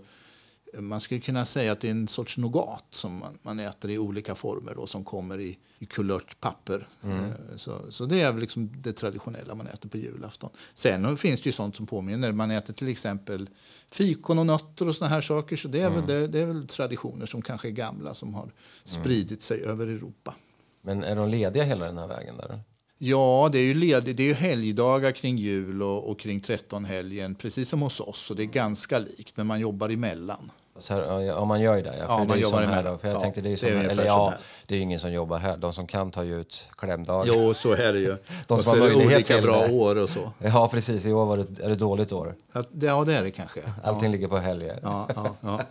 [0.80, 3.98] man skulle kunna säga att det är en sorts nougat som man, man äter i
[3.98, 6.88] olika former och som kommer i, i kulört papper.
[7.04, 7.32] Mm.
[7.56, 10.50] Så, så det är liksom det traditionella man äter på julafton.
[10.74, 12.32] Sen finns det ju sånt som påminner.
[12.32, 13.50] Man äter till exempel
[13.90, 15.56] fikon och nötter och såna här saker.
[15.56, 16.06] Så det är, mm.
[16.06, 18.52] väl, det, det, är väl traditioner som kanske är gamla som har
[18.84, 19.70] spridit sig mm.
[19.70, 20.36] över Europa.
[20.82, 22.38] Men är de lediga hela den här vägen?
[22.38, 22.60] Där?
[23.06, 27.36] Ja, det är ju, led, det är ju helgdagar kring jul och, och kring trettonhelgen,
[27.36, 28.20] precis som hos oss.
[28.20, 30.52] Så det är ganska likt, men man jobbar emellan.
[30.90, 31.96] Här, ja, man gör ju det.
[31.98, 33.90] Ja, ja man jobbar här då, för jag ja, tänkte det är, som, det är
[33.90, 34.34] eller, ja,
[34.68, 35.58] det är ingen som jobbar här.
[35.58, 37.34] De som kan tar ju ut klämdagar.
[37.34, 38.18] Jo, så är det ju.
[38.48, 39.74] De som har olika bra det.
[39.74, 40.32] år och så.
[40.40, 41.06] Ja, precis.
[41.06, 42.36] I år var det, är det dåligt år.
[42.54, 43.62] Ja, det är det kanske.
[43.84, 44.80] Allting ligger på helger.
[44.82, 45.62] Ja, ja, ja.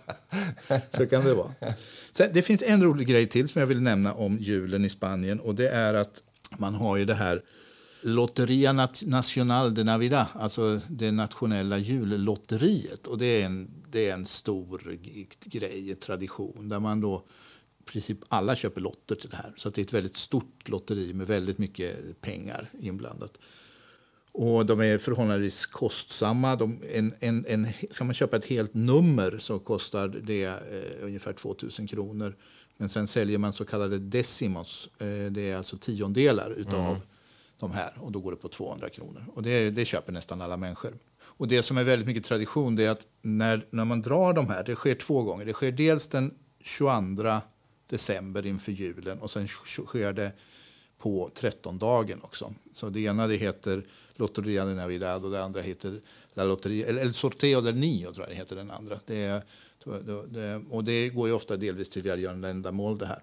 [0.90, 1.54] Så kan det vara.
[2.12, 5.40] Sen, det finns en rolig grej till som jag vill nämna om julen i Spanien.
[5.40, 6.22] Och det är att
[6.58, 7.42] man har ju det här
[8.02, 13.06] Lotteria Nacional de Navidad, alltså det nationella jullotteriet.
[13.06, 14.98] Och det är en, det är en stor
[15.44, 17.24] grej, tradition, där man då
[17.84, 19.52] princip alla köper lotter till det här.
[19.56, 23.38] Så det är ett väldigt stort lotteri med väldigt mycket pengar inblandat.
[24.32, 26.56] Och de är förhållandevis kostsamma.
[26.56, 31.32] De, en, en, en, ska man köpa ett helt nummer så kostar det eh, ungefär
[31.32, 32.36] 2000 kronor.
[32.76, 34.88] Men sen säljer man så kallade decimos.
[34.98, 37.00] Eh, det är alltså tiondelar utav mm
[37.62, 39.24] de här och då går det på 200 kronor.
[39.34, 40.92] Och det, det köper nästan alla människor.
[41.36, 44.48] Och det som är väldigt mycket tradition det är att när, när man drar de
[44.48, 45.44] här, det sker två gånger.
[45.44, 47.40] Det sker dels den 22
[47.86, 50.32] december inför julen och sen sker det
[50.98, 52.54] på 13-dagen också.
[52.72, 56.00] Så det ena det heter Lotteria de Navidad och det andra heter
[56.34, 59.00] La Lotteria, eller El Sorteo del Nio tror jag det heter den andra.
[59.06, 59.42] Det är,
[60.28, 63.22] det, och det går ju ofta delvis till välgörande ändamål det här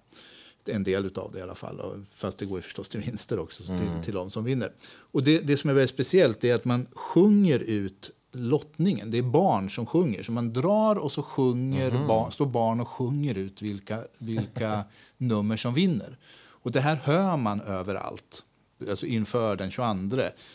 [0.66, 2.06] en del av det i alla fall.
[2.14, 3.80] Fast det går ju förstås till vinster också, mm.
[3.80, 4.72] till, till de som vinner.
[4.92, 9.12] Och det, det som är väldigt speciellt är att man sjunger ut lottningen.
[9.12, 10.24] Det är barn som sjunger.
[10.24, 12.08] Så man drar och så sjunger mm.
[12.08, 14.84] barn, står barn och sjunger ut vilka, vilka
[15.18, 16.18] nummer som vinner.
[16.62, 18.44] Och det här hör man överallt.
[18.90, 19.94] Alltså inför den 22.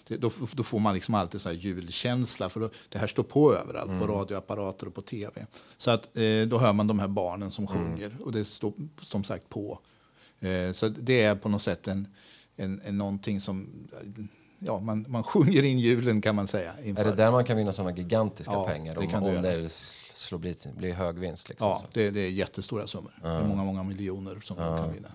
[0.06, 2.48] Det, då, då, får man liksom alltid så här julkänsla.
[2.48, 4.00] För då, det här står på överallt, mm.
[4.00, 5.46] på radioapparater och på tv.
[5.76, 7.76] Så att, eh, då hör man de här barnen som mm.
[7.76, 8.06] sjunger.
[8.06, 8.22] Mm.
[8.22, 9.78] Och det står som sagt på
[10.72, 12.08] så det är på något sätt en,
[12.56, 13.88] en, en någonting som...
[14.58, 16.72] Ja, man, man sjunger in julen kan man säga.
[16.84, 17.04] Inför.
[17.04, 18.98] Är det där man kan vinna sådana gigantiska ja, pengar?
[18.98, 19.72] Om, om det
[20.14, 21.48] slår bli, blir hög vinst?
[21.48, 23.12] Liksom, ja, det, det, är jättestora summor.
[23.22, 23.28] Ja.
[23.28, 24.70] Det är många, många miljoner som ja.
[24.70, 25.12] man kan vinna.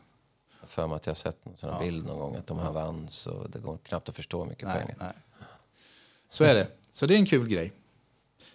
[0.61, 1.79] Jag för mig att jag har sett en sån ja.
[1.79, 4.79] bild någon gång att de här vann så det går knappt att förstå mycket nej,
[4.79, 4.95] pengar.
[4.99, 5.13] Nej.
[6.29, 6.67] Så är det.
[6.91, 7.73] Så det är en kul grej.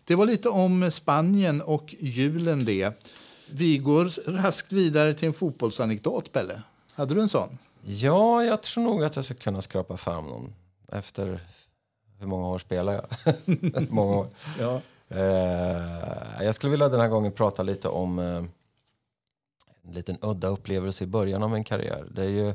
[0.04, 3.04] Det var lite om Spanien och julen det.
[3.50, 6.62] Vi går raskt vidare till en fotbollsanekdot, Pelle.
[6.92, 7.58] Hade du en sån?
[7.84, 10.54] Ja, jag tror nog att jag ska kunna skrapa fram någon.
[10.92, 11.40] Efter
[12.18, 13.06] hur många år spelar jag?
[13.90, 14.28] många år.
[14.58, 14.80] Ja.
[15.12, 18.44] Uh, jag skulle vilja den här gången prata lite om uh,
[19.82, 22.04] en liten udda upplevelse i början av min karriär.
[22.14, 22.54] Det är ju,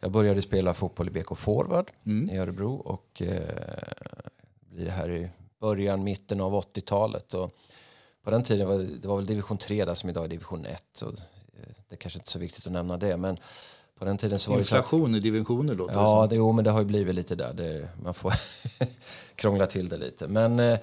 [0.00, 2.30] jag började spela fotboll i BK Forward mm.
[2.30, 3.28] i Örebro och uh,
[4.60, 7.34] blir här i början, mitten av 80-talet.
[7.34, 7.52] Och
[8.24, 10.82] på den tiden var det var väl division 3 där som idag är division 1.
[10.92, 11.12] Så eh,
[11.88, 13.16] det är kanske inte så viktigt att nämna det.
[13.16, 13.38] Men
[13.98, 16.70] på den tiden så var Inflation det i divisioner låter Ja, det, jo, men det
[16.70, 17.52] har ju blivit lite där.
[17.52, 18.34] Det, man får
[19.36, 20.28] krångla till det lite.
[20.28, 20.78] Men eh,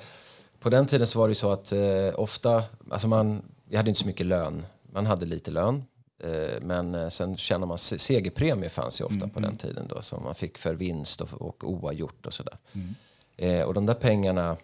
[0.60, 1.80] på den tiden så var det ju så att eh,
[2.16, 4.66] ofta, alltså man, vi hade inte så mycket lön.
[4.92, 5.84] Man hade lite lön.
[6.24, 9.50] Eh, men sen tjänar man, segerpremie fanns ju ofta mm, på mm.
[9.50, 10.02] den tiden då.
[10.02, 12.58] Som man fick för vinst och, och oavgjort och sådär.
[12.74, 13.68] Mm.
[13.68, 14.58] Och de där pengarna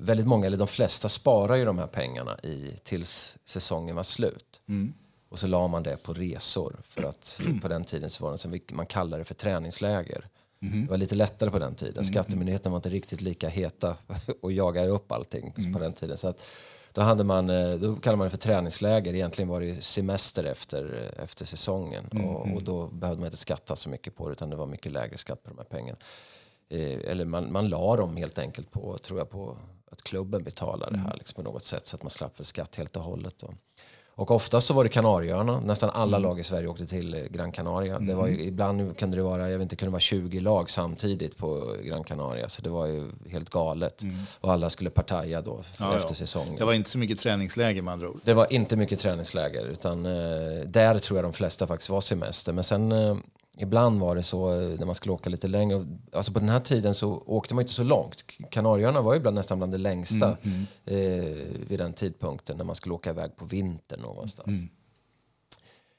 [0.00, 4.60] väldigt många, eller de flesta, sparar ju de här pengarna i, tills säsongen var slut.
[4.68, 4.94] Mm.
[5.28, 6.76] Och så la man det på resor.
[6.84, 10.28] För att på den tiden så var det som man kallade det för träningsläger.
[10.62, 10.84] Mm.
[10.84, 11.94] Det var lite lättare på den tiden.
[11.94, 12.04] Mm.
[12.04, 13.96] Skattemyndigheten var inte riktigt lika heta
[14.42, 15.80] och jagade upp allting på mm.
[15.80, 16.16] den tiden.
[16.16, 16.42] Så att
[16.92, 19.14] då, hade man, eh, då kallade man det för träningsläger.
[19.14, 22.04] Egentligen var det semester efter, efter säsongen.
[22.12, 22.26] Mm.
[22.26, 24.92] Och, och, då behövde man inte skatta så mycket på det utan det var mycket
[24.92, 25.98] lägre skatt på de här pengarna.
[26.68, 29.56] eh, eller man, man la dem helt enkelt på, tror jag, på
[29.90, 32.76] att klubben betalade det här liksom, på något sätt så att man slapp för skatt
[32.76, 33.34] helt och hållet.
[33.38, 33.54] Då.
[34.20, 35.60] Och ofta så var det Kanarieöarna.
[35.60, 36.28] Nästan alla mm.
[36.28, 37.96] lag i Sverige åkte till eh, Gran Canaria.
[37.96, 38.06] Mm.
[38.06, 38.48] Det var ju, mm.
[38.48, 42.48] ibland kunde det vara, jag vet inte, kunde vara 20 lag samtidigt på Gran Canaria.
[42.48, 44.02] Så det var ju helt galet.
[44.02, 44.16] Mm.
[44.40, 46.14] Och alla skulle partaja då ja, efter ja.
[46.14, 46.56] säsongen.
[46.56, 48.20] Det var inte så mycket träningsläger med andra ord.
[48.24, 49.66] Det var inte mycket träningsläger.
[49.66, 52.52] Utan eh, där tror jag de flesta faktiskt var semester.
[52.52, 53.16] Men sen eh,
[53.62, 55.86] Ibland var det så eh, när man skulle åka lite längre.
[56.12, 58.24] Alltså på den här tiden så åkte man inte så långt.
[58.50, 61.20] Kanarieöarna var ju bland, nästan bland det längsta mm, mm.
[61.20, 64.48] Eh, vid den tidpunkten när man skulle åka iväg på vintern någonstans.
[64.48, 64.68] Mm.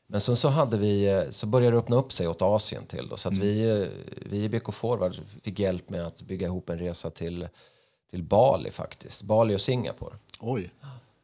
[0.07, 3.07] Men sen så, hade vi, eh, så började det öppna upp sig åt Asien till.
[3.07, 3.47] Då, så att mm.
[3.47, 3.87] vi, eh,
[4.25, 7.47] vi i BK Forward fick hjälp med att bygga ihop en resa till,
[8.09, 9.21] till Bali faktiskt.
[9.21, 10.15] Bali och Singapore.
[10.39, 10.71] Oj.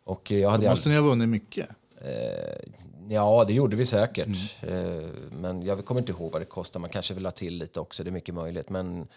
[0.03, 0.93] Och jag hade Då måste all...
[0.93, 1.69] ni ha vunnit mycket.
[2.01, 2.71] Eh,
[3.09, 4.55] Ja, det gjorde vi säkert.
[4.61, 4.97] Mm.
[4.97, 6.81] Eh, men jag kommer inte ihåg vad det kostade.
[6.81, 8.69] Man kanske vill ha till lite också, det är mycket möjligt.
[8.69, 9.07] Men,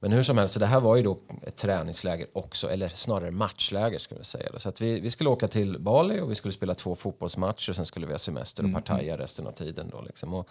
[0.00, 3.30] men hur som helst, så det här var ju då ett träningsläger också, eller snarare
[3.30, 4.58] matchläger ska vi säga.
[4.58, 7.76] Så att vi, vi skulle åka till Bali och vi skulle spela två fotbollsmatcher och
[7.76, 8.82] sen skulle vi ha semester och mm.
[8.82, 9.88] partaja resten av tiden.
[9.92, 10.34] Då liksom.
[10.34, 10.48] och,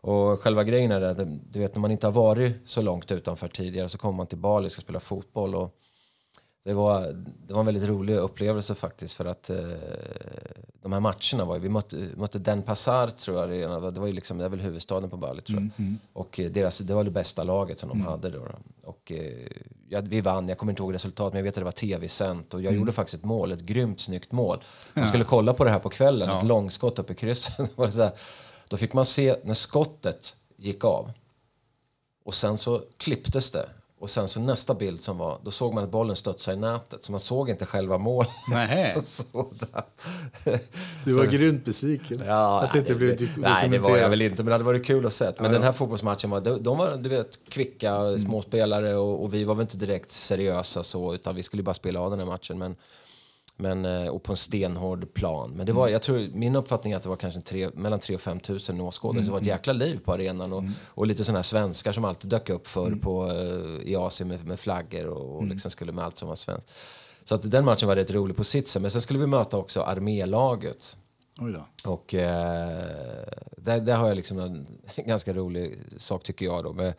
[0.00, 1.18] och själva grejen är att
[1.52, 4.38] du vet, när man inte har varit så långt utanför tidigare så kommer man till
[4.38, 5.54] Bali och ska spela fotboll.
[5.54, 5.74] Och,
[6.64, 7.00] det var,
[7.46, 9.56] det var en väldigt rolig upplevelse faktiskt för att eh,
[10.82, 14.38] de här matcherna var vi mötte, mötte Den Passar tror jag det var ju liksom,
[14.38, 15.62] det är väl huvudstaden på Bali tror jag.
[15.62, 15.98] Mm, mm.
[16.12, 18.06] Och eh, deras, det var det bästa laget som de mm.
[18.06, 18.48] hade då.
[18.84, 19.48] Och eh,
[19.88, 22.54] ja, vi vann, jag kommer inte ihåg resultatet men jag vet att det var tv-sänt
[22.54, 22.80] och jag mm.
[22.80, 24.64] gjorde faktiskt ett mål, ett grymt snyggt mål.
[24.94, 26.38] Jag skulle kolla på det här på kvällen, ja.
[26.38, 27.70] ett långskott upp i krysset.
[28.68, 31.12] då fick man se när skottet gick av
[32.24, 33.68] och sen så klipptes det
[34.00, 37.04] och sen så nästa bild som var, då såg man att bollen studsade i nätet.
[37.04, 38.30] Så man såg inte själva målet.
[38.50, 38.96] Nej.
[41.04, 42.22] du var grymt besviken.
[42.26, 44.36] Ja, att det inte blev Nej, det var jag väl inte.
[44.36, 45.24] Men det hade varit kul att se.
[45.24, 48.18] Men ja, den här fotbollsmatchen var, de, de var du vet, kvicka mm.
[48.18, 51.14] småspelare och, och, vi var väl inte direkt seriösa så.
[51.14, 52.58] Utan vi skulle bara spela av den här matchen.
[52.58, 52.76] Men
[53.60, 55.50] men, eh, och på en stenhård plan.
[55.50, 55.92] Men det var, mm.
[55.92, 58.80] jag tror, min uppfattning är att det var kanske tre, mellan 3 och 5 tusen
[58.80, 59.18] åskådare.
[59.18, 59.24] Mm.
[59.24, 59.56] Det var ett mm.
[59.56, 60.52] jäkla liv på arenan.
[60.52, 60.72] Och, mm.
[60.84, 62.98] och lite sådana här svenskar som alltid dök upp för mm.
[62.98, 65.52] på, eh, i Asien med, med flaggor och, och mm.
[65.52, 66.70] liksom skulle med allt som var svenskt.
[67.24, 68.82] Så att den matchen var rätt rolig på sitt sätt.
[68.82, 70.96] Men sen skulle vi möta också armélaget.
[71.84, 76.72] Och eh, där, där har jag liksom en ganska rolig sak tycker jag då.
[76.72, 76.94] Med,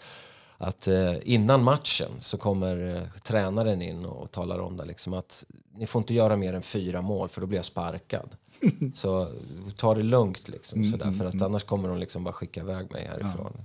[0.61, 5.45] att eh, innan matchen så kommer eh, tränaren in och talar om det liksom att
[5.73, 8.35] ni får inte göra mer än fyra mål för då blir jag sparkad.
[8.95, 9.27] så
[9.75, 12.59] ta det lugnt liksom mm, sådär, för att mm, annars kommer de liksom bara skicka
[12.59, 13.53] iväg mig härifrån.
[13.57, 13.63] Ja.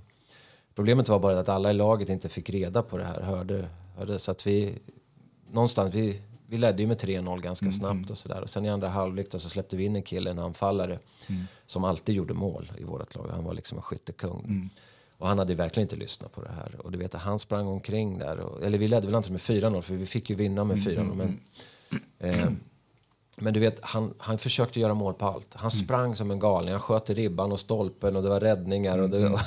[0.75, 4.19] Problemet var bara att alla i laget inte fick reda på det här, hörde, hörde
[4.19, 4.73] så att vi
[5.51, 8.11] någonstans, vi, vi ledde ju med 3-0 ganska mm, snabbt mm.
[8.11, 8.41] och sådär.
[8.41, 11.43] Och sen i andra halvlek så släppte vi in en kille, en anfallare, mm.
[11.65, 13.29] som alltid gjorde mål i vårt lag.
[13.31, 14.69] Han var liksom en skyttekung.
[15.15, 15.21] Mm.
[15.21, 16.75] Och han hade verkligen inte lyssnat på det här.
[16.79, 18.39] Och du vet, han sprang omkring där.
[18.39, 20.99] Och, eller vi ledde väl inte med 4-0 för vi fick ju vinna med 4-0.
[20.99, 21.39] Mm, men,
[22.19, 22.39] mm.
[22.39, 22.49] eh,
[23.37, 25.47] men du vet, han, han försökte göra mål på allt.
[25.53, 25.85] Han mm.
[25.85, 26.71] sprang som en galning.
[26.71, 29.01] Han sköt i ribban och stolpen och det var räddningar.
[29.01, 29.39] Och det, och,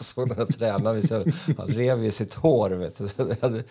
[0.00, 2.70] såg den här tränaren, han rev i sitt hår.
[2.70, 3.62] Vet du.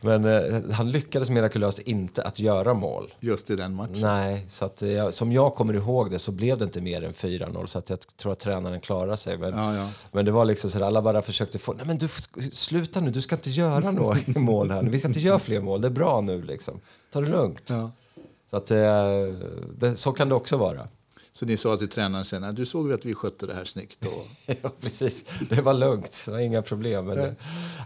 [0.00, 3.14] Men eh, han lyckades mirakulöst inte att göra mål.
[3.20, 4.00] Just i den matchen?
[4.00, 7.12] Nej, så att, eh, som jag kommer ihåg det så blev det inte mer än
[7.12, 9.38] 4-0 så att jag tror att tränaren klarade sig.
[9.38, 9.88] Men, ja, ja.
[10.12, 12.08] men det var liksom så att alla bara försökte få, nej men du,
[12.52, 14.82] sluta nu, du ska inte göra några mål här.
[14.82, 16.80] Vi ska inte göra fler mål, det är bra nu liksom.
[17.12, 17.70] Ta det lugnt.
[17.70, 17.90] Ja.
[18.50, 18.76] Så att eh,
[19.78, 20.88] det, så kan det också vara.
[21.36, 24.06] Så ni sa till tränaren sen, du såg att vi skötte det här snyggt.
[24.06, 24.26] Och...
[24.62, 25.24] ja, precis.
[25.48, 27.04] Det var lugnt, det var inga problem.
[27.04, 27.36] Men det,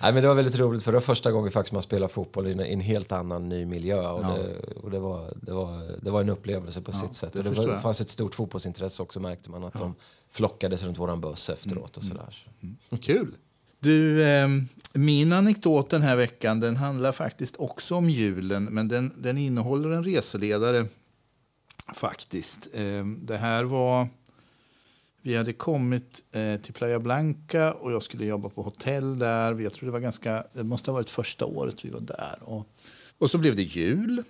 [0.03, 2.47] nej, men det var väldigt roligt, för det var första gången faktiskt man spelade fotboll
[2.47, 4.11] i en, i en helt annan ny miljö.
[4.11, 4.37] Och, ja.
[4.39, 7.33] det, och det, var, det, var, det var en upplevelse på ja, sitt sätt.
[7.33, 9.95] Det, och det var, fanns ett stort fotbollsintresse också märkte man, att de
[10.31, 11.97] flockades runt våran buss efteråt.
[11.97, 12.47] och mm, sådär.
[12.61, 12.77] Mm.
[13.03, 13.37] Kul!
[13.81, 14.49] Du, eh,
[14.93, 19.91] min anekdot den här veckan den handlar faktiskt också om julen, men den, den innehåller
[19.91, 20.87] en reseledare
[21.95, 22.69] faktiskt.
[22.75, 24.09] Eh, det här var...
[25.23, 29.61] Vi hade kommit eh, till Playa Blanca och jag skulle jobba på hotell där.
[29.61, 30.45] Jag tror det var ganska...
[30.53, 32.39] Det måste ha varit första året vi var där.
[32.41, 32.67] Och,
[33.19, 34.23] och så blev det jul.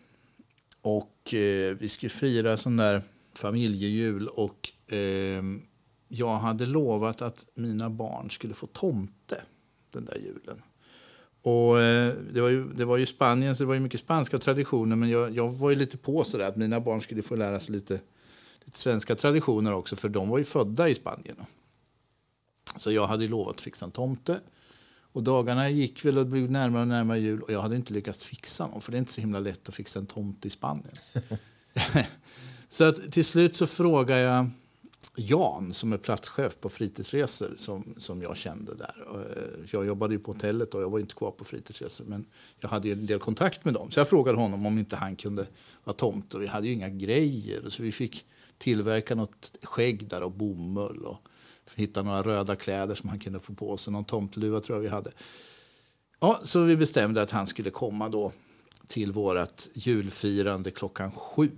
[0.82, 3.02] Och eh, vi skulle fira sån där
[3.34, 4.28] familjejul.
[4.28, 5.62] Och ehm,
[6.08, 9.42] jag hade lovat att mina barn skulle få tomte
[9.90, 10.62] den där julen.
[11.42, 14.38] Och eh, det, var ju, det var ju Spanien, så det var ju mycket spanska
[14.38, 14.96] traditioner.
[14.96, 17.72] Men jag, jag var ju lite på sådär att mina barn skulle få lära sig
[17.72, 18.00] lite,
[18.64, 19.96] lite svenska traditioner också.
[19.96, 21.36] För de var ju födda i Spanien.
[22.76, 24.40] Så jag hade ju lovat att fixa en tomte.
[25.12, 27.42] Och dagarna gick väl och blev närmare och närmare jul.
[27.42, 28.80] Och jag hade inte lyckats fixa någon.
[28.80, 30.96] För det är inte så himla lätt att fixa en tomte i Spanien.
[32.68, 34.50] så att till slut så frågade jag
[35.20, 38.94] Jan som är platschef på fritidsresor som, som jag kände där.
[39.14, 42.26] Eh, jag jobbade ju på hotellet och jag var inte kvar på fritidsresor men
[42.60, 43.90] jag hade ju en del kontakt med dem.
[43.90, 45.46] Så jag frågade honom om inte han kunde
[45.84, 48.26] vara tomt och vi hade ju inga grejer så vi fick
[48.58, 51.18] tillverka något skägg där och bomull och
[51.74, 53.92] hitta några röda kläder som han kunde få på sig.
[53.92, 55.12] Någon tomtluva tror jag vi hade.
[56.20, 58.32] Ja, så vi bestämde att han skulle komma då
[58.86, 61.50] till vårt julfirande klockan sju.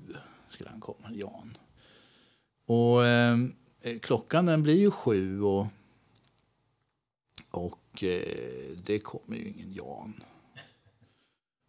[0.50, 1.56] Skulle han komma, Jan.
[2.66, 3.52] Och ehm,
[3.82, 5.66] eh, klockan den blir ju sju och,
[7.50, 10.14] och eh, det kommer ju ingen Jan.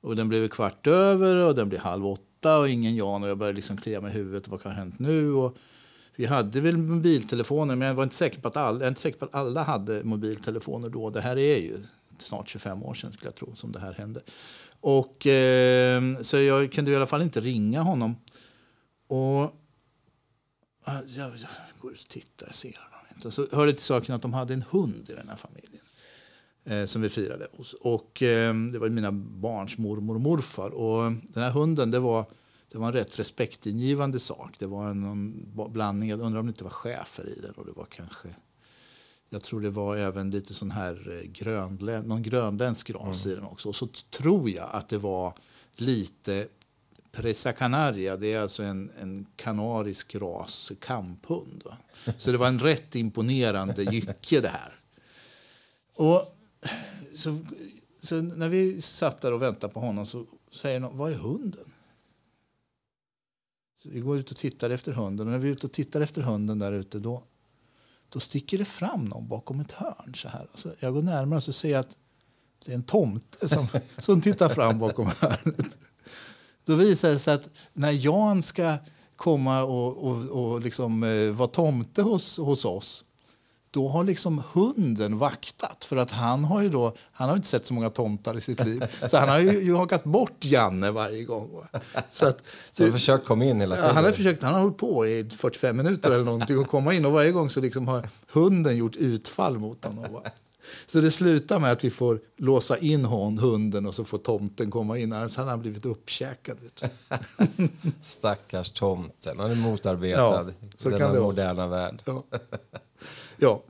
[0.02, 3.38] Och den blev kvart över och den blev halv åtta och ingen Jan och jag
[3.38, 4.48] började liksom klia mig i huvudet.
[4.48, 5.34] Vad kan ha hänt nu?
[5.34, 5.58] Och
[6.16, 9.02] vi hade väl mobiltelefoner men jag var inte säker på att alla, jag är inte
[9.02, 11.10] säker på att alla hade mobiltelefoner då.
[11.10, 11.78] Det här är ju
[12.18, 14.22] snart 25 år sedan skulle jag tro som det här hände.
[14.80, 18.16] Och, eh, så jag kunde i alla fall inte ringa honom.
[19.08, 19.62] Och
[20.86, 21.39] jag, jag
[21.81, 23.31] går ut och tittar, ser honom inte.
[23.31, 25.84] Så hörde till saken att de hade en hund i den här familjen.
[26.65, 27.73] Eh, som vi firade hos.
[27.73, 30.69] Och eh, det var mina barns mormor och morfar.
[30.69, 32.25] Och den här hunden, det var,
[32.71, 34.55] det var en rätt respektingivande sak.
[34.59, 37.51] Det var en blandning, jag undrar om det inte var chefer i den.
[37.51, 38.29] Och det var kanske
[39.34, 43.38] jag tror det var även lite sån här eh, grönlä någon grönländsk ras mm.
[43.38, 43.69] i den också.
[43.69, 45.34] Och så tror jag att det var
[45.75, 46.47] lite
[47.14, 51.61] Presa Canaria, det är alltså en, en kanarisk ras kamphund.
[51.66, 51.78] Va?
[52.18, 54.74] Så det var en rätt imponerande jycke det här.
[55.93, 56.38] Och
[57.16, 57.45] så,
[58.01, 61.74] så när vi satt där och väntade på honom så säger någon, vad är hunden?
[63.78, 65.28] Så vi går ut och tittar efter hunden.
[65.28, 67.24] Och när vi är ute och tittar efter hunden där ute då
[68.09, 70.16] då sticker det fram någon bakom ett hörn.
[70.16, 70.47] Så här.
[70.55, 71.97] Så jag går närmare och så ser jag att
[72.66, 75.78] det är en tomte som, som tittar fram bakom hörnet.
[76.66, 78.78] Då visar det sig att när Jan ska
[79.16, 83.03] komma och, och, och liksom, eh, vara tomte hos, hos oss
[83.74, 85.86] då har liksom hunden vaktat.
[85.86, 88.66] För att han har ju då, han har inte sett så många tomtar i sitt
[88.66, 88.84] liv.
[89.07, 91.49] Så han har ju, ju hakat bort Janne varje gång.
[92.11, 93.89] Så, att, så, så har försökt komma in hela tiden?
[93.89, 96.93] Ja, han har försökt, han har hållit på i 45 minuter eller någonting och komma
[96.93, 97.05] in.
[97.05, 100.22] Och varje gång så liksom har hunden gjort utfall mot honom.
[100.86, 104.72] Så det slutar med att vi får låsa in hon, hunden och så får tomten
[104.72, 105.14] komma in.
[105.14, 106.57] Annars hade han blivit uppkäkad.
[108.03, 109.39] Stackars tomten.
[109.39, 112.01] Han är motarbetad ja, i denna moderna värld.
[112.05, 112.24] Ja.
[113.38, 113.64] ja,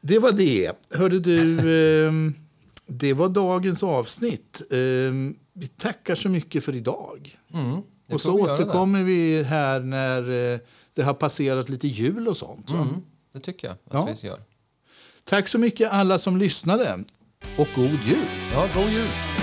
[0.00, 0.72] det var det.
[0.90, 2.12] Hörde du, eh,
[2.86, 4.62] det var dagens avsnitt.
[4.70, 4.78] Eh,
[5.52, 7.38] vi tackar så mycket för idag.
[7.54, 10.58] Mm, och så återkommer vi här när eh,
[10.94, 12.70] det har passerat lite jul och sånt.
[12.70, 12.86] Mm,
[13.32, 14.16] det tycker jag att ja.
[14.22, 14.40] vi gör.
[15.30, 17.04] Tack så mycket alla som lyssnade.
[17.56, 18.26] Och god jul!
[18.52, 19.35] Ja, god jul!